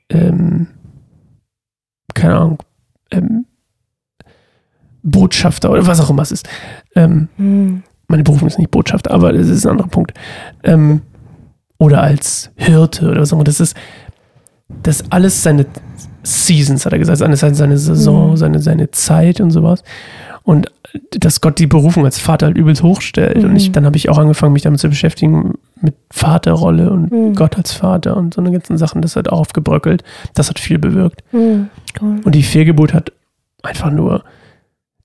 ähm, 0.08 0.66
keine 2.14 2.36
Ahnung, 2.36 2.58
ähm, 3.12 3.46
Botschafter 5.02 5.70
oder 5.70 5.86
was 5.86 6.00
auch 6.00 6.10
immer 6.10 6.22
es 6.22 6.32
ist. 6.32 6.48
Ähm, 6.96 7.28
Mhm. 7.36 7.82
meine 8.08 8.24
Berufung 8.24 8.48
ist 8.48 8.58
nicht 8.58 8.70
Botschafter, 8.72 9.12
aber 9.12 9.32
das 9.32 9.48
ist 9.48 9.64
ein 9.66 9.70
anderer 9.72 9.88
Punkt. 9.88 10.12
Ähm, 10.64 11.02
oder 11.78 12.02
als 12.02 12.50
Hirte 12.56 13.08
oder 13.10 13.24
so. 13.24 13.42
Das 13.42 13.60
ist, 13.60 13.76
das 14.82 15.00
ist 15.00 15.12
alles 15.12 15.42
seine 15.42 15.64
Seasons, 16.24 16.84
hat 16.84 16.92
er 16.92 16.98
gesagt. 16.98 17.22
Alles 17.22 17.40
seine, 17.40 17.54
seine 17.54 17.78
Saison, 17.78 18.32
Mhm. 18.32 18.36
seine, 18.36 18.58
seine 18.58 18.90
Zeit 18.90 19.40
und 19.40 19.52
sowas. 19.52 19.82
Und 20.42 20.70
dass 21.18 21.40
Gott 21.40 21.58
die 21.58 21.66
Berufung 21.66 22.04
als 22.04 22.18
Vater 22.18 22.46
halt 22.46 22.56
übelst 22.58 22.82
hochstellt. 22.82 23.44
Und 23.44 23.54
ich, 23.56 23.68
Mhm. 23.68 23.72
dann 23.74 23.86
habe 23.86 23.96
ich 23.96 24.08
auch 24.08 24.18
angefangen, 24.18 24.52
mich 24.52 24.62
damit 24.62 24.80
zu 24.80 24.88
beschäftigen, 24.88 25.54
mit 25.80 25.94
Vaterrolle 26.10 26.90
und 26.90 27.12
Mhm. 27.12 27.34
Gott 27.34 27.56
als 27.56 27.72
Vater 27.72 28.16
und 28.16 28.34
so 28.34 28.40
eine 28.40 28.50
ganzen 28.50 28.76
Sachen. 28.78 29.00
Das 29.02 29.16
hat 29.16 29.28
auch 29.28 29.40
aufgebröckelt. 29.40 30.02
Das 30.34 30.48
hat 30.48 30.58
viel 30.58 30.78
bewirkt. 30.78 31.22
Mhm. 31.32 31.68
Cool. 32.00 32.16
Und 32.24 32.34
die 32.34 32.42
Fehlgeburt 32.42 32.92
hat 32.94 33.12
einfach 33.62 33.90
nur 33.90 34.24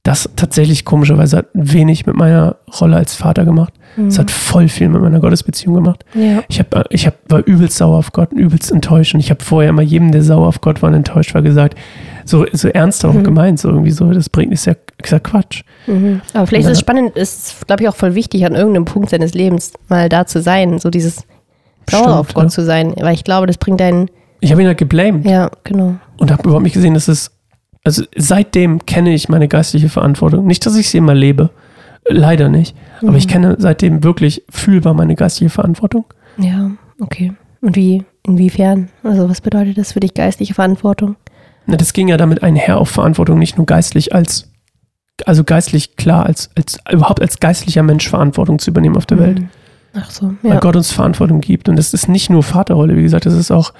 das 0.04 0.30
tatsächlich 0.36 0.86
komischerweise 0.86 1.38
hat 1.38 1.48
wenig 1.56 2.06
mit 2.06 2.16
meiner 2.16 2.58
Rolle 2.80 2.96
als 2.96 3.16
Vater 3.16 3.44
gemacht. 3.44 3.74
Es 3.98 4.16
Mhm. 4.18 4.20
hat 4.22 4.30
voll 4.32 4.68
viel 4.68 4.88
mit 4.90 5.02
meiner 5.02 5.20
Gottesbeziehung 5.20 5.74
gemacht. 5.74 6.06
ja. 6.14 6.44
Ich, 6.48 6.60
hab, 6.60 6.86
ich 6.94 7.08
hab, 7.08 7.16
war 7.28 7.40
übelst 7.48 7.78
sauer 7.78 7.98
auf 7.98 8.12
Gott, 8.12 8.32
übelst 8.32 8.72
enttäuscht. 8.72 9.16
Und 9.16 9.20
ich 9.20 9.32
habe 9.32 9.44
vorher 9.44 9.72
immer 9.72 9.82
jedem, 9.82 10.12
der 10.12 10.22
sauer 10.22 10.48
auf 10.48 10.62
Gott 10.62 10.84
war 10.84 10.90
und 10.90 10.96
enttäuscht 10.96 11.34
war, 11.34 11.42
gesagt, 11.42 11.76
so, 12.24 12.46
so 12.54 12.68
ernst 12.68 13.04
auch 13.04 13.14
Mhm. 13.16 13.24
gemeint, 13.24 13.60
so 13.60 13.70
irgendwie 13.70 13.90
so, 13.92 14.12
das 14.12 14.30
bringt, 14.30 14.54
ist 14.54 14.66
ja, 14.66 14.76
ist 15.04 15.12
ja 15.12 15.20
Quatsch. 15.20 15.64
Mhm. 15.88 16.22
Aber 16.34 16.48
vielleicht 16.48 16.66
ist 16.66 16.72
es 16.72 16.78
dann- 16.80 16.96
spannend, 16.98 17.16
ist, 17.18 17.68
glaube 17.68 17.84
ich, 17.84 17.90
auch 17.90 17.96
voll 17.96 18.16
wichtig, 18.16 18.46
an 18.46 18.56
irgendeinem 18.56 18.86
Punkt 18.86 19.10
seines 19.10 19.34
Lebens 19.34 19.74
mal 19.90 20.10
da 20.10 20.26
zu 20.26 20.42
sein, 20.42 20.80
so 20.80 20.90
dieses 20.90 21.24
Stimmt, 21.88 22.08
auf 22.08 22.34
Gott 22.34 22.46
ja. 22.46 22.50
zu 22.50 22.64
sein. 22.64 22.94
Weil 23.00 23.14
ich 23.14 23.24
glaube, 23.24 23.48
das 23.48 23.58
bringt 23.58 23.82
einen, 23.82 24.10
Ich 24.40 24.52
habe 24.52 24.62
ihn 24.62 24.68
halt 24.68 24.78
geblamed 24.78 25.26
ja, 25.26 25.50
genau. 25.64 25.96
und 26.18 26.32
habe 26.32 26.44
überhaupt 26.44 26.64
nicht 26.64 26.74
gesehen, 26.74 26.94
dass 26.96 27.08
es, 27.08 27.32
also 27.84 28.04
seitdem 28.16 28.86
kenne 28.86 29.14
ich 29.14 29.30
meine 29.30 29.48
geistliche 29.48 29.90
Verantwortung. 29.90 30.46
Nicht, 30.48 30.66
dass 30.66 30.76
ich 30.76 30.90
sie 30.90 30.98
immer 30.98 31.14
lebe, 31.14 31.52
leider 32.08 32.50
nicht, 32.50 32.76
aber 33.02 33.12
Mhm. 33.12 33.18
ich 33.18 33.28
kenne 33.28 33.56
seitdem 33.60 34.04
wirklich 34.04 34.44
fühlbar 34.50 34.94
meine 34.94 35.16
geistliche 35.16 35.50
Verantwortung. 35.52 36.06
Ja, 36.38 36.72
okay. 37.02 37.34
Und 37.62 37.76
wie, 37.76 38.04
inwiefern? 38.24 38.90
Also 39.04 39.30
was 39.30 39.42
bedeutet 39.42 39.78
das 39.78 39.92
für 39.94 40.00
dich 40.00 40.14
geistliche 40.14 40.54
Verantwortung? 40.54 41.16
Na, 41.68 41.78
das 41.78 41.94
ging 41.94 42.08
ja 42.08 42.18
damit 42.18 42.44
einher 42.44 42.78
auf 42.78 42.90
Verantwortung, 42.90 43.40
nicht 43.40 43.58
nur 43.58 43.66
geistlich 43.66 44.14
als, 44.14 44.52
also 45.26 45.44
geistlich 45.44 45.96
klar, 45.96 46.26
als, 46.26 46.50
als 46.56 46.80
überhaupt 46.92 47.22
als 47.22 47.40
geistlicher 47.40 47.84
Mensch 47.84 48.10
Verantwortung 48.10 48.60
zu 48.60 48.72
übernehmen 48.72 48.98
auf 48.98 49.06
der 49.06 49.20
Welt. 49.20 49.40
Mhm. 49.40 49.50
Ach 49.96 50.12
so, 50.12 50.34
Weil 50.42 50.56
ja. 50.56 50.60
Gott 50.60 50.76
uns 50.76 50.92
Verantwortung 50.92 51.42
gibt. 51.42 51.70
Und 51.70 51.78
das 51.78 51.94
ist 51.94 52.10
nicht 52.10 52.30
nur 52.30 52.44
Vaterrolle, 52.44 52.98
wie 52.98 53.04
gesagt, 53.04 53.26
das 53.26 53.34
ist 53.34 53.52
auch, 53.52 53.74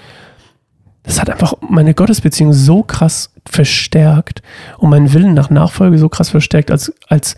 das 1.04 1.20
hat 1.20 1.30
einfach 1.30 1.56
meine 1.68 1.94
Gottesbeziehung 1.94 2.54
so 2.54 2.84
krass 2.84 3.34
verstärkt 3.48 4.42
und 4.78 4.90
meinen 4.90 5.14
Willen 5.14 5.34
nach 5.34 5.50
Nachfolge 5.50 5.98
so 5.98 6.10
krass 6.10 6.30
verstärkt, 6.30 6.72
als, 6.72 6.94
als 7.08 7.36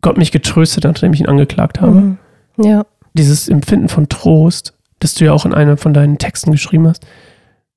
Gott 0.00 0.18
mich 0.18 0.32
getröstet 0.32 0.84
hat, 0.84 0.94
nachdem 0.94 1.12
ich 1.12 1.20
ihn 1.20 1.28
angeklagt 1.28 1.80
habe. 1.80 1.92
Mhm. 1.92 2.18
Ja. 2.62 2.84
Dieses 3.14 3.48
Empfinden 3.48 3.88
von 3.88 4.08
Trost, 4.08 4.74
das 4.98 5.14
du 5.14 5.24
ja 5.24 5.32
auch 5.32 5.46
in 5.46 5.54
einem 5.54 5.78
von 5.78 5.94
deinen 5.94 6.18
Texten 6.18 6.50
geschrieben 6.50 6.88
hast, 6.88 7.06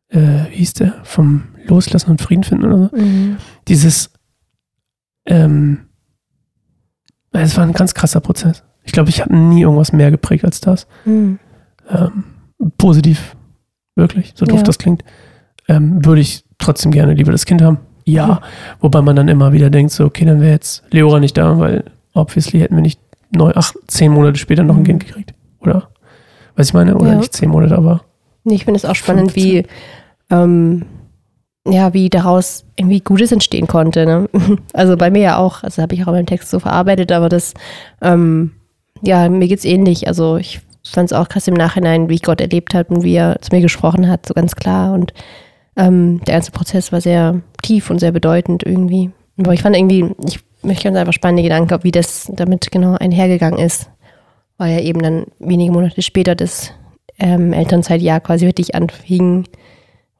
äh, 0.09 0.49
wie 0.49 0.57
hieß 0.57 0.73
der? 0.73 0.95
Vom 1.03 1.43
Loslassen 1.67 2.11
und 2.11 2.21
Frieden 2.21 2.43
finden 2.43 2.65
oder 2.65 2.89
so? 2.89 2.97
Mhm. 2.97 3.37
dieses, 3.67 4.11
ähm, 5.25 5.79
es 7.33 7.55
war 7.57 7.63
ein 7.65 7.73
ganz 7.73 7.93
krasser 7.93 8.19
Prozess. 8.19 8.63
Ich 8.83 8.91
glaube, 8.91 9.09
ich 9.09 9.21
hatte 9.21 9.35
nie 9.35 9.61
irgendwas 9.61 9.93
mehr 9.93 10.11
geprägt 10.11 10.43
als 10.43 10.59
das. 10.59 10.87
Mhm. 11.05 11.39
Ähm, 11.89 12.23
positiv, 12.77 13.35
wirklich, 13.95 14.33
so 14.35 14.45
doof 14.45 14.59
Ja. 14.59 14.63
das 14.63 14.77
klingt. 14.77 15.03
Ähm, 15.67 16.03
würde 16.05 16.21
ich 16.21 16.43
trotzdem 16.57 16.91
gerne 16.91 17.13
lieber 17.13 17.31
das 17.31 17.45
Kind 17.45 17.61
haben? 17.61 17.79
Ja. 18.05 18.27
Mhm. 18.27 18.37
Wobei 18.81 19.01
man 19.01 19.15
dann 19.15 19.27
immer 19.27 19.53
wieder 19.53 19.69
denkt, 19.69 19.91
so, 19.93 20.05
okay, 20.05 20.25
dann 20.25 20.41
wäre 20.41 20.51
jetzt 20.51 20.83
Leora 20.91 21.19
nicht 21.19 21.37
da, 21.37 21.57
weil 21.59 21.85
obviously 22.13 22.59
hätten 22.59 22.75
wir 22.75 22.81
nicht 22.81 22.99
neun, 23.33 23.55
acht, 23.55 23.75
zehn 23.87 24.11
Monate 24.11 24.37
später 24.39 24.63
noch 24.63 24.75
ein 24.75 24.81
Mhm. 24.81 24.85
Kind 24.85 25.05
gekriegt. 25.07 25.33
Oder? 25.59 25.89
Was 26.55 26.67
ich 26.67 26.73
meine? 26.73 26.95
Oder 26.97 27.11
Ja. 27.11 27.17
nicht 27.17 27.33
zehn 27.33 27.49
Monate, 27.49 27.77
aber 27.77 28.01
Nee, 28.43 28.55
Ich 28.55 28.65
finde 28.65 28.79
es 28.79 28.85
auch 28.85 28.95
spannend, 28.95 29.35
wie, 29.35 29.67
ähm, 30.31 30.85
ja, 31.65 31.93
wie 31.93 32.09
daraus 32.09 32.65
irgendwie 32.75 33.01
Gutes 33.01 33.31
entstehen 33.31 33.67
konnte. 33.67 34.05
Ne? 34.05 34.29
Also 34.73 34.97
bei 34.97 35.11
mir 35.11 35.21
ja 35.21 35.37
auch, 35.37 35.63
also 35.63 35.81
habe 35.81 35.95
ich 35.95 36.07
auch 36.07 36.13
in 36.13 36.25
Text 36.25 36.49
so 36.49 36.59
verarbeitet, 36.59 37.11
aber 37.11 37.29
das, 37.29 37.53
ähm, 38.01 38.51
ja, 39.01 39.29
mir 39.29 39.47
geht's 39.47 39.65
ähnlich. 39.65 40.07
Also 40.07 40.37
ich 40.37 40.61
fand 40.83 41.11
es 41.11 41.17
auch 41.17 41.29
krass 41.29 41.47
im 41.47 41.53
Nachhinein, 41.53 42.09
wie 42.09 42.15
ich 42.15 42.23
Gott 42.23 42.41
erlebt 42.41 42.73
habe 42.73 42.93
und 42.93 43.03
wie 43.03 43.15
er 43.15 43.39
zu 43.41 43.49
mir 43.55 43.61
gesprochen 43.61 44.09
hat, 44.09 44.25
so 44.25 44.33
ganz 44.33 44.55
klar. 44.55 44.93
Und 44.93 45.13
ähm, 45.75 46.21
der 46.25 46.35
ganze 46.35 46.51
Prozess 46.51 46.91
war 46.91 47.01
sehr 47.01 47.41
tief 47.61 47.89
und 47.89 47.99
sehr 47.99 48.11
bedeutend 48.11 48.63
irgendwie. 48.63 49.11
Aber 49.37 49.53
ich 49.53 49.61
fand 49.61 49.75
irgendwie, 49.75 50.09
ich 50.25 50.39
möchte 50.63 50.85
ganz 50.85 50.97
einfach 50.97 51.13
spannende 51.13 51.43
Gedanken, 51.43 51.83
wie 51.83 51.91
das 51.91 52.31
damit 52.33 52.71
genau 52.71 52.95
einhergegangen 52.95 53.59
ist. 53.59 53.89
Weil 54.57 54.73
ja 54.73 54.79
eben 54.81 55.01
dann 55.01 55.25
wenige 55.39 55.71
Monate 55.71 56.01
später 56.01 56.35
das 56.35 56.71
ähm, 57.19 57.53
Elternzeitjahr 57.53 58.19
quasi 58.19 58.45
für 58.45 58.53
dich 58.53 58.75
anfing, 58.75 59.45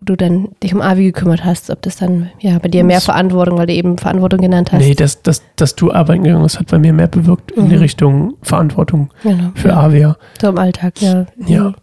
du 0.03 0.15
dann 0.15 0.49
dich 0.63 0.73
um 0.73 0.81
Avi 0.81 1.03
gekümmert 1.05 1.45
hast, 1.45 1.69
ob 1.69 1.81
das 1.83 1.95
dann 1.97 2.31
ja 2.39 2.57
bei 2.59 2.69
dir 2.69 2.83
mehr 2.83 2.97
Das- 2.97 3.05
Verantwortung, 3.05 3.57
weil 3.59 3.67
du 3.67 3.73
eben 3.73 3.97
Verantwortung 3.99 4.41
genannt 4.41 4.71
hast. 4.71 4.79
nee, 4.81 4.95
dass, 4.95 5.21
dass, 5.21 5.43
dass 5.57 5.75
du 5.75 5.91
arbeiten 5.93 6.23
gegangen 6.23 6.41
bist, 6.43 6.59
hat 6.59 6.67
bei 6.67 6.79
mir 6.79 6.91
mehr 6.91 7.07
bewirkt 7.07 7.51
in 7.51 7.69
die 7.69 7.75
Mhm. 7.75 7.81
Richtung 7.81 8.33
Verantwortung 8.41 9.11
genau. 9.21 9.51
für 9.53 9.69
ja. 9.69 9.77
Avia. 9.79 10.17
So 10.41 10.49
im 10.49 10.57
Alltag, 10.57 10.99
ja. 11.01 11.25
Ja. 11.45 11.73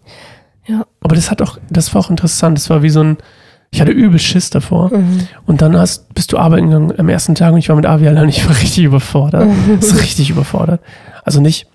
Ja. 0.66 0.84
Aber 1.00 1.14
das 1.14 1.30
hat 1.30 1.40
auch, 1.42 1.58
das 1.70 1.94
war 1.94 2.02
auch 2.02 2.10
interessant. 2.10 2.58
Das 2.58 2.68
war 2.70 2.82
wie 2.82 2.90
so 2.90 3.00
ein, 3.02 3.16
ich 3.70 3.80
hatte 3.80 3.92
übel 3.92 4.18
Schiss 4.18 4.50
davor. 4.50 4.90
Mhm. 4.94 5.28
Und 5.46 5.62
dann 5.62 5.76
hast, 5.78 6.12
bist 6.14 6.32
du 6.32 6.38
arbeiten 6.38 6.66
gegangen 6.66 6.92
am 6.98 7.08
ersten 7.08 7.34
Tag 7.36 7.52
und 7.52 7.58
ich 7.60 7.68
war 7.68 7.76
mit 7.76 7.86
Avi 7.86 8.08
allein. 8.08 8.28
Ich 8.28 8.44
war 8.48 8.54
richtig 8.60 8.82
überfordert. 8.84 9.48
So 9.80 9.96
richtig 9.96 10.28
überfordert. 10.30 10.80
Also 11.24 11.40
nicht, 11.40 11.68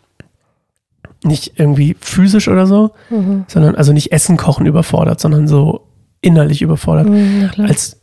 nicht 1.24 1.54
irgendwie 1.58 1.96
physisch 2.02 2.50
oder 2.50 2.68
so, 2.68 2.92
Mhm. 3.10 3.46
sondern 3.48 3.76
also 3.76 3.94
nicht 3.94 4.12
Essen 4.12 4.36
kochen 4.36 4.66
überfordert, 4.66 5.20
sondern 5.22 5.48
so 5.48 5.82
innerlich 6.24 6.62
überfordert. 6.62 7.10
Mhm. 7.10 7.50
Als 7.58 8.02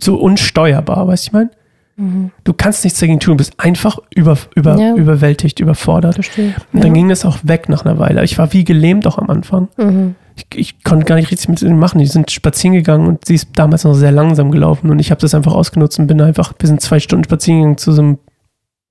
so, 0.00 0.16
unsteuerbar, 0.16 1.06
weißt 1.06 1.24
du, 1.24 1.28
ich 1.28 1.32
meine? 1.32 1.50
Mhm. 1.96 2.30
Du 2.44 2.52
kannst 2.52 2.84
nichts 2.84 3.00
dagegen 3.00 3.18
tun, 3.18 3.36
bist 3.36 3.54
einfach 3.58 3.98
über, 4.14 4.38
über, 4.54 4.78
Ja. 4.78 4.94
überwältigt, 4.94 5.58
überfordert. 5.58 6.14
Verstehe. 6.14 6.54
Und 6.72 6.84
dann 6.84 6.88
ja. 6.88 6.94
ging 6.94 7.08
das 7.08 7.24
auch 7.24 7.38
weg 7.42 7.68
nach 7.68 7.84
einer 7.84 7.98
Weile. 7.98 8.22
Ich 8.24 8.38
war 8.38 8.52
wie 8.52 8.64
gelähmt 8.64 9.06
auch 9.06 9.18
am 9.18 9.30
Anfang. 9.30 9.68
Mhm. 9.76 10.14
ich, 10.36 10.46
ich 10.54 10.84
konnte 10.84 11.06
gar 11.06 11.16
nicht 11.16 11.30
richtig 11.30 11.48
mit 11.48 11.62
ihnen 11.62 11.78
machen. 11.78 11.98
Die 11.98 12.06
sind 12.06 12.30
spazieren 12.30 12.74
gegangen 12.74 13.06
und 13.08 13.24
sie 13.24 13.34
ist 13.34 13.48
damals 13.54 13.84
noch 13.84 13.94
sehr 13.94 14.12
langsam 14.12 14.50
gelaufen 14.52 14.90
und 14.90 14.98
ich 15.00 15.10
habe 15.10 15.20
das 15.20 15.34
einfach 15.34 15.54
ausgenutzt 15.54 15.98
und 15.98 16.06
bin 16.06 16.20
einfach, 16.20 16.52
wir 16.58 16.68
sind 16.68 16.80
zwei 16.80 17.00
Stunden 17.00 17.24
spazieren 17.24 17.58
gegangen 17.60 17.78
zu 17.78 17.92
so 17.92 18.02
einem, 18.02 18.18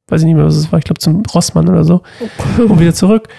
weiß 0.09 0.21
ich 0.21 0.25
nicht 0.25 0.35
mehr, 0.35 0.45
was 0.45 0.55
es 0.55 0.71
war, 0.71 0.79
ich 0.79 0.85
glaube 0.85 0.99
zum 0.99 1.23
Rossmann 1.33 1.69
oder 1.69 1.85
so 1.85 2.01
und 2.57 2.79
wieder 2.79 2.93
zurück. 2.93 3.29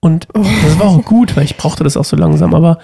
Und 0.00 0.28
das 0.34 0.78
war 0.78 0.86
auch 0.88 1.02
gut, 1.02 1.36
weil 1.36 1.44
ich 1.44 1.56
brauchte 1.56 1.82
das 1.82 1.96
auch 1.96 2.04
so 2.04 2.16
langsam, 2.16 2.54
aber 2.54 2.78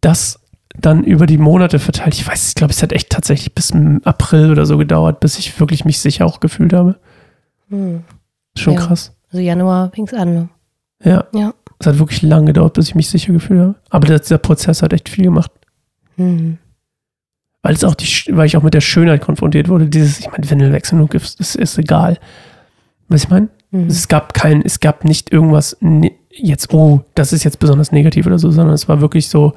das 0.00 0.40
dann 0.80 1.02
über 1.02 1.26
die 1.26 1.38
Monate 1.38 1.78
verteilt, 1.78 2.14
ich 2.14 2.26
weiß, 2.26 2.48
ich 2.50 2.54
glaube, 2.54 2.72
es 2.72 2.82
hat 2.82 2.92
echt 2.92 3.10
tatsächlich 3.10 3.54
bis 3.54 3.72
April 4.04 4.50
oder 4.52 4.64
so 4.66 4.78
gedauert, 4.78 5.20
bis 5.20 5.38
ich 5.38 5.58
wirklich 5.58 5.84
mich 5.84 5.98
sicher 5.98 6.24
auch 6.26 6.40
gefühlt 6.40 6.72
habe. 6.72 6.96
Mhm. 7.68 8.04
Schon 8.56 8.74
Ja. 8.74 8.80
krass. 8.80 9.12
Also 9.32 9.42
Januar 9.42 9.90
fing 9.92 10.06
es 10.06 10.14
an. 10.14 10.34
Ne? 10.34 10.48
Ja. 11.04 11.24
Ja. 11.34 11.54
Es 11.80 11.86
hat 11.86 11.98
wirklich 11.98 12.22
lange 12.22 12.46
gedauert, 12.46 12.74
bis 12.74 12.88
ich 12.88 12.94
mich 12.94 13.08
sicher 13.08 13.32
gefühlt 13.32 13.60
habe. 13.60 13.74
Aber 13.90 14.06
das, 14.08 14.22
dieser 14.22 14.38
Prozess 14.38 14.82
hat 14.82 14.92
echt 14.92 15.08
viel 15.08 15.24
gemacht. 15.24 15.50
Mhm. 16.16 16.58
weil 17.62 17.74
es 17.74 17.84
auch 17.84 17.94
die, 17.94 18.06
weil 18.30 18.46
ich 18.46 18.56
auch 18.56 18.62
mit 18.62 18.72
der 18.74 18.80
Schönheit 18.80 19.20
konfrontiert 19.20 19.68
wurde. 19.68 19.86
Dieses, 19.88 20.20
ich 20.20 20.30
meine, 20.30 20.48
Windelwechsel 20.48 21.00
und 21.00 21.10
Gift, 21.10 21.38
das 21.38 21.54
ist 21.54 21.76
egal. 21.78 22.18
Was 23.08 23.24
ich 23.24 23.30
meine? 23.30 23.48
Mhm. 23.70 23.86
Es 23.88 24.08
gab 24.08 24.34
kein, 24.34 24.62
es 24.62 24.80
gab 24.80 25.04
nicht 25.04 25.32
irgendwas 25.32 25.76
ne, 25.80 26.12
jetzt, 26.30 26.72
oh, 26.72 27.00
das 27.14 27.32
ist 27.32 27.44
jetzt 27.44 27.58
besonders 27.58 27.92
negativ 27.92 28.26
oder 28.26 28.38
so, 28.38 28.50
sondern 28.50 28.74
es 28.74 28.88
war 28.88 29.00
wirklich 29.00 29.28
so 29.28 29.52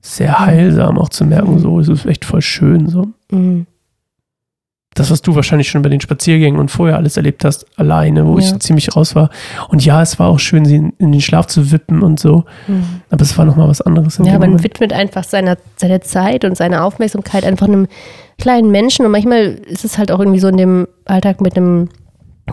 sehr 0.00 0.38
heilsam 0.38 0.98
auch 0.98 1.08
zu 1.08 1.24
merken, 1.24 1.58
so, 1.58 1.80
es 1.80 1.88
ist 1.88 2.06
echt 2.06 2.24
voll 2.24 2.42
schön, 2.42 2.88
so. 2.88 3.08
Mhm. 3.30 3.66
Das, 4.94 5.10
was 5.10 5.20
du 5.20 5.34
wahrscheinlich 5.34 5.68
schon 5.68 5.82
bei 5.82 5.90
den 5.90 6.00
Spaziergängen 6.00 6.58
und 6.58 6.70
vorher 6.70 6.96
alles 6.96 7.18
erlebt 7.18 7.44
hast, 7.44 7.66
alleine, 7.78 8.26
wo 8.26 8.38
Ja. 8.38 8.46
ich 8.46 8.58
ziemlich 8.60 8.96
raus 8.96 9.14
war. 9.14 9.28
Und 9.68 9.84
ja, 9.84 10.00
es 10.00 10.18
war 10.18 10.28
auch 10.28 10.38
schön, 10.38 10.64
sie 10.64 10.76
in, 10.76 10.94
in 10.98 11.12
den 11.12 11.20
Schlaf 11.20 11.48
zu 11.48 11.70
wippen 11.70 12.00
und 12.02 12.18
so, 12.18 12.44
Mhm. 12.66 13.02
aber 13.10 13.20
es 13.20 13.36
war 13.36 13.44
nochmal 13.44 13.68
was 13.68 13.82
anderes. 13.82 14.16
Ja, 14.18 14.38
man 14.38 14.40
Moment. 14.50 14.62
widmet 14.64 14.94
einfach 14.94 15.24
seiner, 15.24 15.58
seiner 15.76 16.00
Zeit 16.00 16.46
und 16.46 16.56
seiner 16.56 16.82
Aufmerksamkeit 16.82 17.44
einfach 17.44 17.66
einem 17.66 17.88
kleinen 18.38 18.70
Menschen. 18.70 19.04
Und 19.04 19.12
manchmal 19.12 19.40
ist 19.66 19.84
es 19.84 19.98
halt 19.98 20.10
auch 20.10 20.20
irgendwie 20.20 20.40
so 20.40 20.48
in 20.48 20.56
dem 20.56 20.88
Alltag 21.04 21.42
mit 21.42 21.56
einem 21.58 21.90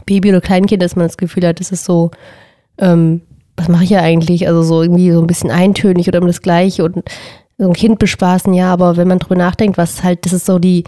Baby 0.05 0.29
oder 0.29 0.41
Kleinkind, 0.41 0.81
dass 0.81 0.95
man 0.95 1.07
das 1.07 1.17
Gefühl 1.17 1.45
hat, 1.47 1.59
das 1.59 1.71
ist 1.71 1.85
so, 1.85 2.11
ähm, 2.77 3.21
was 3.57 3.67
mache 3.67 3.83
ich 3.83 3.91
ja 3.91 3.99
eigentlich? 4.01 4.47
Also 4.47 4.63
so 4.63 4.81
irgendwie 4.81 5.11
so 5.11 5.21
ein 5.21 5.27
bisschen 5.27 5.51
eintönig 5.51 6.07
oder 6.07 6.17
immer 6.17 6.27
das 6.27 6.41
Gleiche 6.41 6.83
und 6.83 7.03
so 7.59 7.67
ein 7.67 7.73
Kind 7.73 7.99
bespaßen, 7.99 8.53
ja, 8.53 8.73
aber 8.73 8.97
wenn 8.97 9.07
man 9.07 9.19
drüber 9.19 9.35
nachdenkt, 9.35 9.77
was 9.77 10.03
halt, 10.03 10.25
das 10.25 10.33
ist 10.33 10.45
so 10.47 10.57
die, 10.57 10.83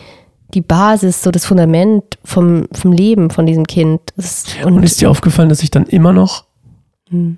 die 0.56 0.62
Basis, 0.62 1.22
so 1.22 1.30
das 1.32 1.46
Fundament 1.46 2.04
vom, 2.24 2.68
vom 2.72 2.91
Leben 2.91 3.30
von 3.30 3.46
diesem 3.46 3.68
Kind. 3.68 4.02
Ist, 4.18 4.56
und, 4.65 4.78
Und 4.78 4.84
ist 4.84 5.00
dir 5.00 5.10
aufgefallen, 5.12 5.50
dass 5.50 5.62
ich 5.63 5.70
dann 5.72 5.86
immer 5.86 6.12
noch 6.13 6.46
Hm. 7.10 7.38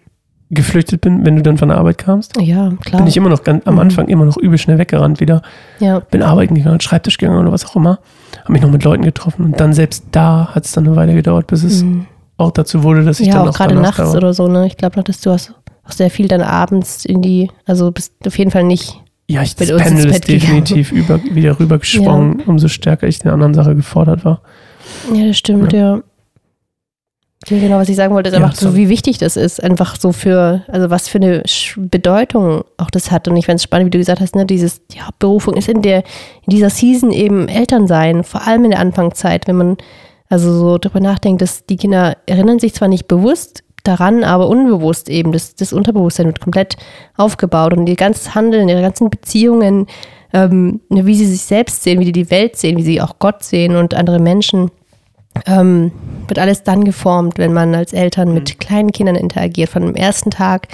geflüchtet 0.50 1.02
bin, 1.02 1.26
wenn 1.26 1.36
du 1.36 1.42
dann 1.44 1.58
von 1.58 1.68
der 1.68 1.78
Arbeit 1.78 1.98
kamst? 1.98 2.40
ja, 2.40 2.72
klar. 2.86 3.02
Bin 3.02 3.08
ich 3.08 3.18
immer 3.18 3.28
noch 3.30 3.44
ganz, 3.44 3.68
am 3.68 3.74
Mhm. 3.76 3.80
Anfang 3.82 4.08
immer 4.08 4.24
noch 4.24 4.38
übel 4.38 4.58
schnell 4.58 4.78
weggerannt 4.78 5.20
wieder. 5.20 5.42
ja. 5.80 6.00
Bin 6.00 6.24
arbeiten 6.24 6.56
gegangen, 6.56 6.80
Schreibtisch 6.80 7.18
gegangen 7.18 7.40
oder 7.40 7.52
was 7.52 7.66
auch 7.66 7.76
immer. 7.76 8.00
Habe 8.48 8.54
mich 8.54 8.62
noch 8.62 8.72
mit 8.72 8.86
Leuten 8.86 9.04
getroffen. 9.04 9.44
Und 9.44 9.60
dann 9.60 9.74
selbst 9.74 10.06
da 10.12 10.48
hat 10.56 10.64
es 10.64 10.72
dann 10.72 10.88
eine 10.88 10.96
Weile 10.96 11.14
gedauert, 11.14 11.48
bis 11.48 11.64
es 11.64 11.84
Mhm. 11.84 12.06
auch 12.38 12.52
dazu 12.52 12.82
wurde, 12.82 13.04
dass 13.04 13.20
ich 13.20 13.28
ja, 13.28 13.34
dann 13.34 13.42
auch 13.44 13.50
auch 13.50 13.58
gerade 13.58 13.76
nachts 13.76 13.98
da 13.98 14.08
war. 14.08 14.16
oder 14.16 14.34
so, 14.34 14.48
ne? 14.48 14.66
Ich 14.68 14.78
glaube 14.78 14.96
noch, 14.96 15.04
dass 15.04 15.20
du 15.20 15.32
hast 15.32 15.54
auch 15.84 15.92
sehr 15.92 16.10
viel 16.10 16.30
dann 16.30 16.42
abends 16.42 17.04
in 17.04 17.22
die, 17.22 17.52
also 17.66 17.92
bist 17.92 18.14
auf 18.26 18.38
jeden 18.38 18.52
Fall 18.52 18.64
nicht. 18.64 19.02
Ja, 19.30 19.42
ich, 19.42 19.54
das 19.58 19.68
Pendel 19.76 20.10
ist 20.10 20.30
definitiv 20.30 20.94
über, 20.94 21.22
wieder 21.22 21.60
rübergeschwungen, 21.60 22.40
umso 22.46 22.70
stärker 22.70 23.06
ich 23.08 23.18
in 23.18 23.24
der 23.24 23.34
anderen 23.34 23.54
Sache 23.54 23.76
gefordert 23.76 24.24
war. 24.24 24.42
Ja, 25.14 25.28
das 25.28 25.38
stimmt, 25.38 25.74
ja. 25.74 25.98
ja. 25.98 26.04
Genau, 27.50 27.78
was 27.78 27.90
ich 27.90 27.96
sagen 27.96 28.14
wollte, 28.14 28.30
ist 28.30 28.36
Ja, 28.36 28.44
einfach 28.44 28.56
so, 28.56 28.76
wie 28.76 28.90
wichtig 28.90 29.18
das 29.18 29.38
ist. 29.38 29.64
Einfach 29.64 29.96
so 30.00 30.12
für, 30.12 30.64
also 30.68 30.90
was 30.90 31.08
für 31.08 31.18
eine 31.18 31.44
Bedeutung 31.78 32.64
auch 32.78 32.90
das 32.90 33.12
hat. 33.12 33.28
Und 33.28 33.38
ich 33.38 33.46
fand 33.46 33.58
es 33.60 33.64
spannend, 33.64 33.88
wie 33.88 33.92
du 33.92 33.98
gesagt 33.98 34.22
hast, 34.22 34.36
ne, 34.36 34.46
dieses, 34.46 34.86
die 34.88 35.02
Hauptberufung 35.02 35.56
ist 35.56 35.70
in 35.70 35.82
der, 35.82 36.00
in 36.00 36.52
dieser 36.52 36.70
Season 36.70 37.12
eben 37.12 37.48
Eltern 37.48 37.88
sein, 37.88 38.24
vor 38.24 38.46
allem 38.48 38.66
in 38.66 38.72
der 38.72 38.80
Anfangszeit, 38.80 39.48
wenn 39.48 39.56
man 39.56 39.78
also 40.30 40.52
so 40.54 40.78
drüber 40.78 41.00
nachdenkt, 41.00 41.42
dass 41.42 41.66
die 41.66 41.78
Kinder 41.78 42.18
erinnern 42.26 42.60
sich 42.60 42.74
zwar 42.74 42.88
nicht 42.88 43.08
bewusst 43.08 43.64
daran, 43.84 44.24
aber 44.24 44.50
unbewusst 44.50 45.10
eben. 45.10 45.32
Das, 45.32 45.56
das 45.56 45.74
Unterbewusstsein 45.74 46.26
wird 46.26 46.42
komplett 46.42 46.76
aufgebaut 47.16 47.74
und 47.74 47.88
ihr 47.88 47.96
ganzes 47.96 48.36
Handeln, 48.36 48.68
ihre 48.68 48.82
ganzen 48.82 49.10
Beziehungen, 49.10 49.88
ähm, 50.34 50.82
ne, 50.90 51.06
wie 51.06 51.16
sie 51.16 51.26
sich 51.26 51.44
selbst 51.44 51.84
sehen, 51.84 52.00
wie 52.00 52.06
die 52.06 52.12
die 52.12 52.32
Welt 52.32 52.58
sehen, 52.58 52.78
wie 52.78 52.84
sie 52.84 53.02
auch 53.02 53.20
Gott 53.20 53.44
sehen 53.44 53.76
und 53.76 53.94
andere 53.94 54.20
Menschen, 54.20 54.72
ähm, 55.46 55.92
wird 56.28 56.40
alles 56.40 56.64
dann 56.64 56.84
geformt, 56.84 57.38
wenn 57.38 57.54
man 57.54 57.74
als 57.76 57.94
Eltern 57.94 58.34
mit 58.34 58.60
kleinen 58.60 58.92
Kindern 58.92 59.16
interagiert. 59.16 59.70
Von 59.70 59.84
dem 59.84 59.96
ersten 59.96 60.32
Tag, 60.32 60.68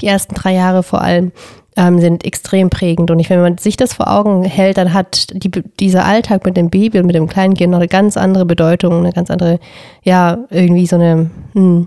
die 0.00 0.06
ersten 0.06 0.34
drei 0.34 0.54
Jahre 0.54 0.82
vor 0.82 1.00
allem, 1.00 1.32
ähm, 1.76 2.00
sind 2.00 2.24
extrem 2.24 2.70
prägend. 2.70 3.10
Und 3.10 3.20
ich, 3.20 3.30
wenn 3.30 3.40
man 3.40 3.56
sich 3.56 3.76
das 3.76 3.94
vor 3.94 4.10
Augen 4.10 4.44
hält, 4.44 4.76
dann 4.76 4.92
hat 4.92 5.28
die, 5.32 5.50
dieser 5.78 6.04
Alltag 6.04 6.44
mit 6.44 6.56
dem 6.56 6.70
Baby 6.70 6.98
und 6.98 7.06
mit 7.06 7.14
dem 7.14 7.28
kleinen 7.28 7.54
Kind 7.54 7.70
noch 7.70 7.78
eine 7.78 7.88
ganz 7.88 8.16
andere 8.16 8.44
Bedeutung, 8.44 8.98
eine 8.98 9.12
ganz 9.12 9.30
andere, 9.30 9.60
ja, 10.02 10.38
irgendwie 10.50 10.86
so 10.86 10.96
eine, 10.96 11.30
hm, 11.54 11.86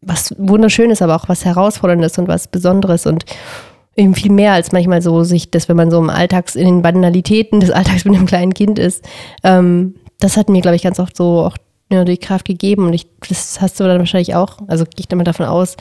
was 0.00 0.34
wunderschönes, 0.38 1.02
aber 1.02 1.14
auch 1.14 1.28
was 1.28 1.44
herausforderndes 1.44 2.18
und 2.18 2.28
was 2.28 2.48
Besonderes 2.48 3.06
und 3.06 3.24
eben 3.96 4.14
viel 4.14 4.32
mehr 4.32 4.52
als 4.52 4.72
manchmal 4.72 5.02
so 5.02 5.24
sich 5.24 5.50
das, 5.50 5.68
wenn 5.68 5.76
man 5.76 5.90
so 5.90 5.98
im 5.98 6.10
Alltags, 6.10 6.54
in 6.54 6.66
den 6.66 6.82
Banalitäten 6.82 7.60
des 7.60 7.70
Alltags 7.70 8.04
mit 8.04 8.16
einem 8.16 8.26
kleinen 8.26 8.54
Kind 8.54 8.78
ist. 8.78 9.04
Ähm, 9.42 9.94
das 10.20 10.36
hat 10.36 10.48
mir, 10.48 10.62
glaube 10.62 10.76
ich, 10.76 10.82
ganz 10.82 10.98
oft 10.98 11.16
so 11.16 11.44
auch 11.44 11.56
ja, 11.90 12.04
die 12.04 12.18
Kraft 12.18 12.44
gegeben 12.44 12.86
und 12.86 12.92
ich, 12.92 13.06
das 13.28 13.60
hast 13.60 13.80
du 13.80 13.84
dann 13.84 13.98
wahrscheinlich 13.98 14.34
auch, 14.34 14.58
also 14.66 14.84
gehe 14.84 15.00
ich 15.00 15.08
dann 15.08 15.16
mal 15.18 15.24
davon 15.24 15.46
aus, 15.46 15.76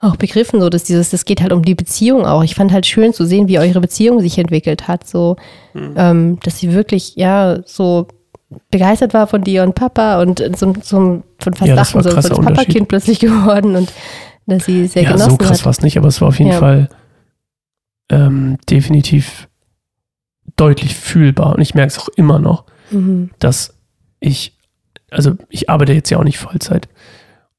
auch 0.00 0.16
begriffen, 0.16 0.60
so 0.60 0.68
dass 0.70 0.84
dieses, 0.84 1.10
das 1.10 1.24
geht 1.24 1.40
halt 1.42 1.52
um 1.52 1.64
die 1.64 1.74
Beziehung 1.74 2.24
auch. 2.24 2.44
Ich 2.44 2.54
fand 2.54 2.70
halt 2.72 2.86
schön 2.86 3.12
zu 3.12 3.24
sehen, 3.24 3.48
wie 3.48 3.58
eure 3.58 3.80
Beziehung 3.80 4.20
sich 4.20 4.38
entwickelt 4.38 4.86
hat, 4.86 5.06
so, 5.08 5.36
ähm, 5.74 6.38
dass 6.44 6.58
sie 6.58 6.72
wirklich, 6.72 7.16
ja, 7.16 7.58
so 7.66 8.06
begeistert 8.70 9.12
war 9.12 9.26
von 9.26 9.42
dir 9.42 9.62
und 9.64 9.74
Papa 9.74 10.22
und 10.22 10.38
so, 10.56 10.72
so 10.82 11.22
von 11.38 11.54
fast 11.54 11.68
Ja, 11.68 11.74
Lachen, 11.74 12.02
so 12.02 12.10
krasser 12.10 12.28
das. 12.30 12.38
Papakind 12.40 12.88
plötzlich 12.88 13.18
geworden 13.20 13.74
und 13.76 13.92
dass 14.46 14.64
sie 14.64 14.86
sehr 14.86 15.02
Ja, 15.02 15.12
genossen 15.12 15.30
so 15.32 15.36
krass 15.36 15.58
hat. 15.58 15.64
war 15.66 15.70
es 15.72 15.80
nicht, 15.82 15.98
aber 15.98 16.08
es 16.08 16.20
war 16.20 16.28
auf 16.28 16.38
jeden 16.38 16.52
Ja. 16.52 16.58
Fall 16.58 16.88
ähm, 18.10 18.56
definitiv 18.70 19.48
deutlich 20.56 20.94
fühlbar. 20.94 21.54
Und 21.56 21.60
ich 21.60 21.74
merke 21.74 21.88
es 21.92 21.98
auch 21.98 22.08
immer 22.08 22.38
noch, 22.38 22.64
Mhm. 22.90 23.30
dass 23.38 23.74
ich, 24.20 24.56
also 25.10 25.36
ich 25.48 25.70
arbeite 25.70 25.92
jetzt 25.92 26.10
ja 26.10 26.18
auch 26.18 26.24
nicht 26.24 26.38
Vollzeit. 26.38 26.88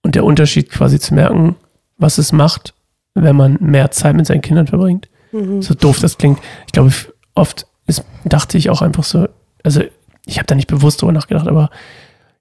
Und 0.02 0.16
der 0.16 0.24
Unterschied 0.24 0.70
quasi 0.70 1.00
zu 1.00 1.14
merken, 1.14 1.56
was 1.98 2.18
es 2.18 2.32
macht, 2.32 2.74
wenn 3.16 3.36
man 3.36 3.58
mehr 3.60 3.92
Zeit 3.92 4.16
mit 4.16 4.26
seinen 4.26 4.42
Kindern 4.42 4.68
verbringt. 4.68 5.10
Mhm. 5.32 5.62
So 5.62 5.74
doof 5.74 6.00
das 6.00 6.18
klingt. 6.18 6.40
Ich 6.68 6.72
glaube, 6.72 6.92
oft 7.36 7.68
ist, 7.88 8.04
dachte 8.24 8.58
ich 8.58 8.70
auch 8.70 8.82
einfach 8.82 9.04
so, 9.04 9.28
also 9.64 9.82
ich 10.26 10.38
habe 10.38 10.48
da 10.48 10.56
nicht 10.56 10.68
bewusst 10.68 11.02
drüber 11.02 11.12
nachgedacht, 11.12 11.48
aber 11.48 11.70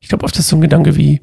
ich 0.00 0.08
glaube, 0.08 0.24
oft 0.24 0.38
ist 0.38 0.48
so 0.48 0.56
ein 0.56 0.60
Gedanke 0.60 0.96
wie, 0.96 1.20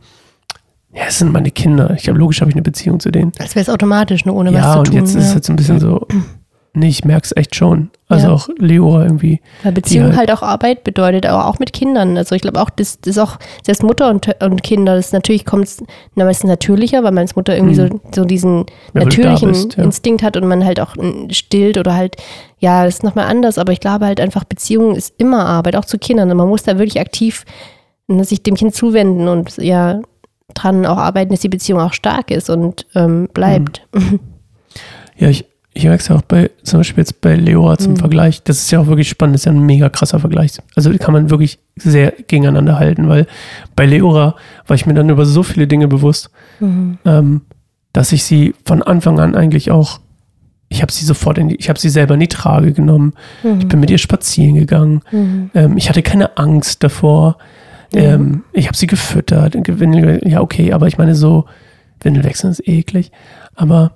ja, 0.94 1.04
es 1.08 1.20
sind 1.20 1.32
meine 1.32 1.52
Kinder. 1.52 1.94
Ich 1.96 2.04
glaube, 2.04 2.20
logisch 2.20 2.42
habe 2.42 2.50
ich 2.50 2.56
eine 2.56 2.64
Beziehung 2.64 3.00
zu 3.00 3.12
denen. 3.12 3.32
Als 3.40 3.56
wäre 3.56 3.64
es 3.64 3.70
automatisch, 3.70 4.26
nur 4.26 4.36
ohne 4.36 4.54
was 4.54 4.62
ja, 4.62 4.74
zu 4.74 4.80
und 4.80 4.86
tun. 4.88 4.96
jetzt 4.96 5.14
ja. 5.14 5.20
ist 5.22 5.28
es 5.28 5.34
jetzt 5.36 5.50
ein 5.50 5.56
bisschen 5.56 5.80
so, 5.80 6.08
nee, 6.76 6.90
ich 6.90 7.06
merke 7.06 7.26
es 7.26 7.36
echt 7.36 7.56
schon. 7.56 7.90
Also 8.08 8.28
Ja. 8.28 8.34
auch 8.34 8.50
Leora 8.58 9.04
irgendwie. 9.04 9.42
Weil 9.64 9.72
Beziehung 9.72 10.12
die 10.12 10.18
halt 10.18 10.32
auch 10.32 10.44
Arbeit 10.44 10.84
bedeutet, 10.84 11.26
aber 11.26 11.48
auch 11.48 11.58
mit 11.58 11.74
Kindern. 11.74 12.18
Also 12.18 12.36
ich 12.36 12.42
glaube 12.42 12.62
auch, 12.62 12.70
das, 12.70 13.00
das 13.02 13.12
ist 13.12 13.18
auch 13.18 13.38
selbst 13.64 13.82
Mutter 13.82 14.10
und, 14.10 14.28
und 14.44 14.62
Kinder, 14.62 14.96
das 14.96 15.12
natürlich 15.12 15.46
kommt 15.46 15.66
es 15.66 16.44
natürlicher, 16.44 17.04
weil 17.04 17.12
man 17.12 17.24
als 17.24 17.36
Mutter 17.36 17.56
irgendwie 17.56 17.76
so, 17.76 17.90
so 18.14 18.26
diesen. 18.26 18.66
Ja, 18.94 19.06
natürlichen 19.06 19.50
bist, 19.50 19.78
ja. 19.78 19.84
Instinkt 19.84 20.22
hat 20.22 20.38
und 20.38 20.48
man 20.48 20.64
halt 20.64 20.80
auch 20.80 20.96
mm, 20.96 21.32
stillt 21.32 21.78
oder 21.78 21.96
halt, 21.96 22.18
ja, 22.60 22.86
das 22.86 22.96
ist 22.96 23.04
nochmal 23.04 23.26
anders, 23.26 23.58
aber 23.58 23.72
ich 23.72 23.80
glaube 23.80 24.06
halt 24.06 24.20
einfach, 24.20 24.44
Beziehung 24.44 24.96
ist 24.96 25.16
immer 25.18 25.46
Arbeit, 25.46 25.76
auch 25.76 25.86
zu 25.86 25.98
Kindern. 25.98 26.30
Und 26.30 26.38
man 26.38 26.48
muss 26.48 26.64
da 26.64 26.78
wirklich 26.78 27.00
aktiv 27.00 27.46
ne, 28.08 28.24
sich 28.24 28.44
dem 28.44 28.56
Kind 28.56 28.76
zuwenden 28.76 29.28
und 29.28 29.58
ja 29.58 30.02
dran 30.54 30.86
auch 30.86 30.98
arbeiten, 30.98 31.32
dass 31.32 31.42
die 31.42 31.50
Beziehung 31.50 31.82
auch 31.82 31.94
stark 31.94 32.30
ist 32.32 32.50
und 32.50 32.86
ähm, 32.96 33.30
bleibt. 33.34 33.88
Ja, 35.18 35.30
ich, 35.30 35.46
ich 35.78 35.84
merke 35.84 36.02
es 36.02 36.08
ja 36.08 36.16
auch 36.16 36.22
bei, 36.22 36.50
zum 36.64 36.80
Beispiel 36.80 37.02
jetzt 37.02 37.20
bei 37.22 37.36
Leora 37.36 37.78
zum 37.78 37.94
Mhm. 37.94 37.98
Vergleich. 37.98 38.42
Das 38.44 38.58
ist 38.58 38.72
ja 38.72 38.80
auch 38.80 38.88
wirklich 38.88 39.10
spannend. 39.10 39.36
Das 39.36 39.42
ist 39.42 39.46
ja 39.46 39.52
ein 39.52 39.60
mega 39.60 39.90
krasser 39.90 40.20
Vergleich. 40.20 40.54
Also 40.76 40.92
kann 40.98 41.14
man 41.14 41.30
wirklich 41.30 41.60
sehr 41.76 42.14
gegeneinander 42.28 42.80
halten, 42.80 43.10
weil 43.10 43.28
bei 43.76 43.86
Leora 43.86 44.36
war 44.68 44.76
ich 44.76 44.86
mir 44.86 44.94
dann 44.94 45.10
über 45.10 45.26
so 45.26 45.44
viele 45.44 45.68
Dinge 45.68 45.88
bewusst, 45.88 46.30
Mhm. 46.62 46.98
ähm, 47.06 47.42
dass 47.94 48.12
ich 48.14 48.24
sie 48.24 48.56
von 48.66 48.82
Anfang 48.82 49.20
an 49.20 49.36
eigentlich 49.36 49.70
auch, 49.70 50.00
ich 50.70 50.82
habe 50.82 50.92
sie 50.92 51.06
sofort 51.06 51.38
in 51.38 51.50
die, 51.50 51.56
ich 51.56 51.68
habe 51.70 51.78
sie 51.80 51.90
selber 51.90 52.14
in 52.16 52.20
die 52.22 52.28
Trage 52.28 52.72
genommen. 52.74 53.14
Ich 53.60 53.68
bin 53.68 53.80
mit 53.80 53.92
ihr 53.92 53.98
spazieren 53.98 54.56
gegangen. 54.56 55.02
Mhm. 55.12 55.52
Ähm, 55.54 55.78
ich 55.78 55.90
hatte 55.90 56.02
keine 56.02 56.38
Angst 56.38 56.84
davor. 56.84 57.38
Ähm, 57.94 58.44
ich 58.54 58.68
habe 58.68 58.76
sie 58.78 58.88
gefüttert. 58.88 59.56
Ja, 60.26 60.42
okay, 60.42 60.74
aber 60.74 60.88
ich 60.88 60.98
meine, 60.98 61.16
so, 61.16 61.46
Windel 62.02 62.24
wechseln 62.24 62.52
ist 62.52 62.68
eklig. 62.68 63.12
Aber, 63.56 63.96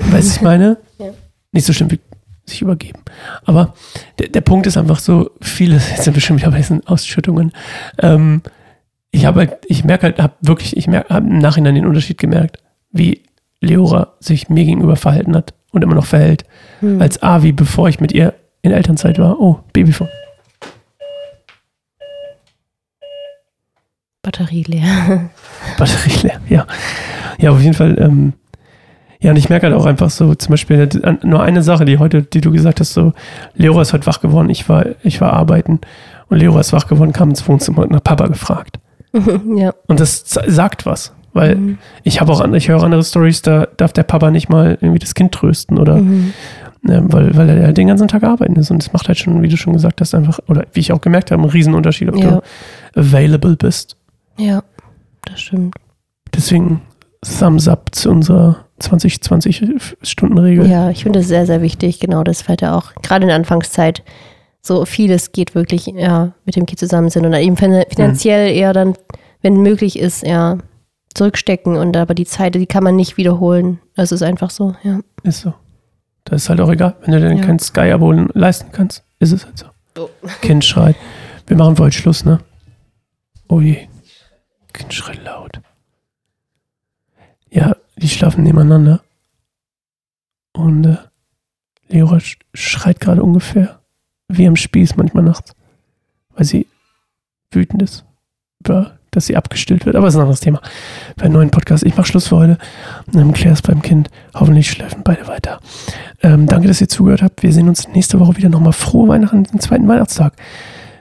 weißt 0.00 0.28
du, 0.30 0.34
ich 0.36 0.42
meine? 0.42 0.76
Ja. 0.98 1.06
Nicht 1.52 1.66
so 1.66 1.72
schlimm 1.72 1.90
wie 1.90 2.00
sich 2.46 2.62
übergeben. 2.62 3.00
Aber 3.44 3.74
der, 4.18 4.28
der 4.28 4.40
Punkt 4.40 4.66
ist 4.66 4.76
einfach 4.76 4.98
so, 4.98 5.30
viele, 5.40 5.74
jetzt 5.76 6.04
sind 6.04 6.20
schon 6.22 6.38
wieder 6.38 6.50
bei 6.50 6.58
diesen 6.58 6.86
Ausschüttungen. 6.86 7.52
Ähm, 8.00 8.42
ich 9.10 9.24
habe 9.26 9.40
halt, 9.40 9.58
ich 9.66 9.84
merke 9.84 10.04
halt, 10.04 10.20
habe 10.20 10.34
wirklich, 10.42 10.76
ich 10.76 10.86
merke, 10.86 11.12
habe 11.14 11.26
im 11.26 11.38
Nachhinein 11.38 11.74
den 11.74 11.86
Unterschied 11.86 12.18
gemerkt, 12.18 12.58
wie 12.92 13.22
Leora 13.60 14.14
sich 14.20 14.48
mir 14.48 14.64
gegenüber 14.64 14.96
verhalten 14.96 15.34
hat 15.34 15.54
und 15.72 15.82
immer 15.82 15.94
noch 15.94 16.06
verhält, 16.06 16.44
Mhm. 16.82 17.00
als 17.00 17.22
Avi, 17.22 17.52
bevor 17.52 17.88
ich 17.88 18.00
mit 18.00 18.12
ihr 18.12 18.34
in 18.62 18.70
Elternzeit 18.72 19.18
war. 19.18 19.40
Oh, 19.40 19.60
Babyphone. 19.72 20.08
Batterie 24.22 24.64
leer. 24.64 25.30
Batterie 25.78 26.26
leer, 26.26 26.40
ja. 26.48 26.66
Ja, 27.38 27.50
auf 27.50 27.60
jeden 27.60 27.74
Fall. 27.74 27.96
Ähm, 28.00 28.32
ja, 29.20 29.30
und 29.30 29.36
ich 29.36 29.48
merke 29.48 29.66
halt 29.66 29.74
auch 29.76 29.86
einfach 29.86 30.10
so, 30.10 30.34
zum 30.34 30.50
Beispiel 30.50 30.88
nur 31.22 31.42
eine 31.42 31.62
Sache, 31.62 31.84
die 31.84 31.98
heute, 31.98 32.22
die 32.22 32.40
du 32.40 32.50
gesagt 32.52 32.80
hast, 32.80 32.92
so, 32.94 33.12
Leora 33.54 33.82
ist 33.82 33.92
heute 33.92 34.06
wach 34.06 34.20
geworden, 34.20 34.50
ich 34.50 34.68
war, 34.68 34.84
ich 35.02 35.20
war 35.20 35.32
arbeiten 35.32 35.80
und 36.28 36.38
Leora 36.38 36.60
ist 36.60 36.72
wach 36.72 36.86
geworden, 36.86 37.12
kam 37.12 37.30
ins 37.30 37.46
Wohnzimmer 37.48 37.78
und 37.78 37.84
hat 37.84 37.90
nach 37.92 38.04
Papa 38.04 38.26
gefragt. 38.28 38.78
ja. 39.56 39.72
Und 39.86 40.00
das 40.00 40.24
sagt 40.46 40.84
was, 40.86 41.12
weil 41.32 41.56
Mhm. 41.56 41.78
ich 42.02 42.20
habe 42.20 42.32
auch, 42.32 42.40
an- 42.40 42.54
ich 42.54 42.68
höre 42.68 42.82
andere 42.82 43.02
Stories, 43.04 43.42
da 43.42 43.66
darf 43.76 43.92
der 43.92 44.02
Papa 44.02 44.30
nicht 44.30 44.48
mal 44.48 44.76
irgendwie 44.80 44.98
das 44.98 45.14
Kind 45.14 45.32
trösten 45.32 45.78
oder, 45.78 45.96
Mhm. 45.96 46.32
ähm, 46.88 47.12
weil, 47.12 47.34
weil 47.36 47.48
er 47.48 47.66
halt 47.66 47.78
den 47.78 47.88
ganzen 47.88 48.08
Tag 48.08 48.22
arbeiten 48.22 48.56
ist 48.56 48.70
und 48.70 48.82
das 48.82 48.92
macht 48.92 49.08
halt 49.08 49.18
schon, 49.18 49.40
wie 49.42 49.48
du 49.48 49.56
schon 49.56 49.72
gesagt 49.72 50.00
hast, 50.00 50.14
einfach, 50.14 50.38
oder 50.48 50.64
wie 50.72 50.80
ich 50.80 50.92
auch 50.92 51.00
gemerkt 51.00 51.30
habe, 51.30 51.42
einen 51.42 51.50
Riesenunterschied, 51.50 52.08
ob 52.10 52.16
Ja. 52.16 52.30
du 52.94 53.00
available 53.00 53.56
bist. 53.56 53.96
ja, 54.38 54.62
das 55.24 55.40
stimmt. 55.40 55.74
Deswegen 56.34 56.82
Thumbs 57.38 57.66
up 57.68 57.88
zu 57.94 58.10
unserer 58.10 58.65
20-20-Stunden-Regel. 58.80 60.66
Ja, 60.68 60.90
ich 60.90 61.02
finde 61.04 61.20
das 61.20 61.28
sehr, 61.28 61.46
sehr 61.46 61.62
wichtig. 61.62 62.00
Genau, 62.00 62.22
das 62.22 62.42
fällt 62.42 62.60
ja 62.62 62.76
auch 62.76 62.92
gerade 63.02 63.22
in 63.22 63.28
der 63.28 63.36
Anfangszeit. 63.36 64.02
So 64.62 64.84
vieles 64.84 65.32
geht 65.32 65.54
wirklich 65.54 65.86
ja, 65.86 66.32
mit 66.44 66.56
dem 66.56 66.66
Kind 66.66 66.78
zusammen 66.80 67.08
sind 67.10 67.24
und 67.24 67.32
dann 67.32 67.40
eben 67.42 67.56
fin- 67.56 67.84
finanziell 67.88 68.54
eher 68.54 68.72
dann, 68.72 68.94
wenn 69.42 69.62
möglich 69.62 69.98
ist, 69.98 70.26
ja, 70.26 70.58
zurückstecken 71.14 71.76
und 71.76 71.96
aber 71.96 72.14
die 72.14 72.26
Zeit, 72.26 72.54
die 72.56 72.66
kann 72.66 72.84
man 72.84 72.96
nicht 72.96 73.16
wiederholen. 73.16 73.78
Das 73.94 74.12
ist 74.12 74.22
einfach 74.22 74.50
so, 74.50 74.74
ja. 74.82 75.00
Ist 75.22 75.40
so. 75.42 75.54
Das 76.24 76.42
ist 76.42 76.48
halt 76.50 76.60
auch 76.60 76.70
egal. 76.70 76.96
Wenn 77.02 77.12
du 77.12 77.20
dir 77.20 77.32
Ja. 77.34 77.42
kein 77.44 77.58
Sky-Abo 77.58 78.12
leisten 78.34 78.72
kannst, 78.72 79.04
ist 79.20 79.32
es 79.32 79.46
halt 79.46 79.56
so. 79.58 79.66
Oh. 79.98 80.08
Kind 80.42 80.64
schreit. 80.64 80.96
Wir 81.46 81.56
machen 81.56 81.76
für 81.76 81.84
heute 81.84 81.96
Schluss, 81.96 82.24
ne? 82.24 82.40
Oh 83.48 83.60
je. 83.60 83.86
Kind 84.72 84.92
schreit 84.92 85.22
laut. 85.24 85.60
Die 87.98 88.08
schlafen 88.08 88.44
nebeneinander. 88.44 89.00
Und 90.52 90.84
äh, 90.84 90.96
Leora 91.88 92.20
sch 92.20 92.38
schreit 92.54 93.00
gerade 93.00 93.22
ungefähr 93.22 93.80
wie 94.28 94.46
am 94.46 94.56
Spieß 94.56 94.96
manchmal 94.96 95.24
nachts. 95.24 95.54
Weil 96.34 96.44
sie 96.44 96.66
wütend 97.50 97.82
ist 97.82 98.04
über, 98.60 98.98
dass 99.10 99.26
sie 99.26 99.36
abgestillt 99.36 99.86
wird. 99.86 99.96
Aber 99.96 100.06
das 100.06 100.14
ist 100.14 100.18
ein 100.18 100.22
anderes 100.22 100.40
Thema. 100.40 100.60
Für 101.16 101.24
einen 101.24 101.34
neuen 101.34 101.50
Podcast. 101.50 101.84
Ich 101.84 101.96
mache 101.96 102.06
Schluss 102.06 102.28
für 102.28 102.36
heute. 102.36 102.58
Ähm, 103.14 103.32
klär 103.32 103.52
es 103.52 103.62
beim 103.62 103.82
Kind. 103.82 104.10
Hoffentlich 104.34 104.70
schläfen 104.70 105.02
beide 105.04 105.26
weiter. 105.26 105.60
Ähm, 106.22 106.46
danke, 106.46 106.68
dass 106.68 106.80
ihr 106.80 106.88
zugehört 106.88 107.22
habt. 107.22 107.42
Wir 107.42 107.52
sehen 107.52 107.68
uns 107.68 107.88
nächste 107.88 108.20
Woche 108.20 108.36
wieder 108.36 108.48
nochmal. 108.48 108.72
Frohe 108.72 109.08
Weihnachten, 109.08 109.44
den 109.44 109.60
zweiten 109.60 109.88
Weihnachtstag. 109.88 110.34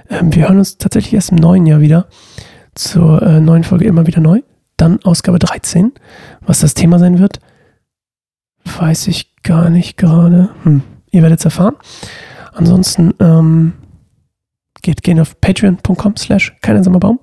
Ähm, 0.09 0.33
wir 0.33 0.43
hören 0.47 0.59
uns 0.59 0.77
tatsächlich 0.77 1.13
erst 1.13 1.31
im 1.31 1.37
neuen 1.37 1.65
Jahr 1.65 1.81
wieder 1.81 2.07
zur 2.75 3.21
äh, 3.21 3.39
neuen 3.39 3.63
Folge 3.63 3.85
immer 3.85 4.07
wieder 4.07 4.21
neu. 4.21 4.41
Dann 4.77 4.99
Ausgabe 5.03 5.39
13. 5.39 5.91
Was 6.41 6.59
das 6.59 6.73
Thema 6.73 6.99
sein 6.99 7.19
wird, 7.19 7.39
weiß 8.63 9.07
ich 9.07 9.35
gar 9.43 9.69
nicht 9.69 9.97
gerade. 9.97 10.49
Hm, 10.63 10.81
ihr 11.11 11.21
werdet 11.21 11.39
es 11.39 11.45
erfahren. 11.45 11.75
Ansonsten 12.53 13.13
ähm, 13.19 13.73
geht 14.81 15.03
gehen 15.03 15.19
auf 15.19 15.39
patreon.com 15.41 16.15
slash 16.17 16.55
Baum, 16.61 17.19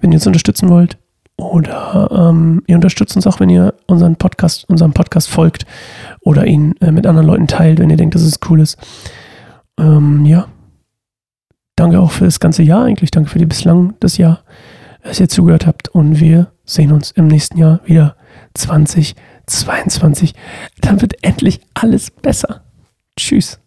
wenn 0.00 0.12
ihr 0.12 0.16
uns 0.16 0.26
unterstützen 0.26 0.68
wollt. 0.68 0.98
Oder 1.36 2.08
ähm, 2.12 2.62
ihr 2.66 2.76
unterstützt 2.76 3.16
uns 3.16 3.26
auch, 3.26 3.40
wenn 3.40 3.48
ihr 3.48 3.74
unseren 3.86 4.16
Podcast, 4.16 4.68
unserem 4.68 4.92
Podcast 4.92 5.28
folgt 5.28 5.66
oder 6.20 6.46
ihn 6.46 6.74
äh, 6.80 6.92
mit 6.92 7.06
anderen 7.06 7.26
Leuten 7.26 7.46
teilt, 7.48 7.80
wenn 7.80 7.90
ihr 7.90 7.96
denkt, 7.96 8.14
dass 8.14 8.22
es 8.22 8.38
cool 8.48 8.60
ist. 8.60 8.78
Ähm, 9.78 10.24
ja. 10.24 10.46
Danke 11.74 11.98
auch 12.00 12.10
für 12.10 12.24
das 12.24 12.38
ganze 12.38 12.62
Jahr 12.62 12.84
eigentlich. 12.84 13.10
Danke 13.10 13.30
für 13.30 13.38
die 13.38 13.46
bislang 13.46 13.94
das 14.00 14.18
Jahr, 14.18 14.44
dass 15.02 15.18
ihr 15.18 15.28
zugehört 15.28 15.66
habt. 15.66 15.88
Und 15.88 16.20
wir 16.20 16.52
sehen 16.72 16.92
uns 16.92 17.10
im 17.12 17.26
nächsten 17.26 17.58
Jahr 17.58 17.80
wieder 17.84 18.16
2022. 18.54 20.34
Dann 20.80 21.00
wird 21.00 21.22
endlich 21.22 21.60
alles 21.74 22.10
besser. 22.10 22.62
Tschüss. 23.16 23.61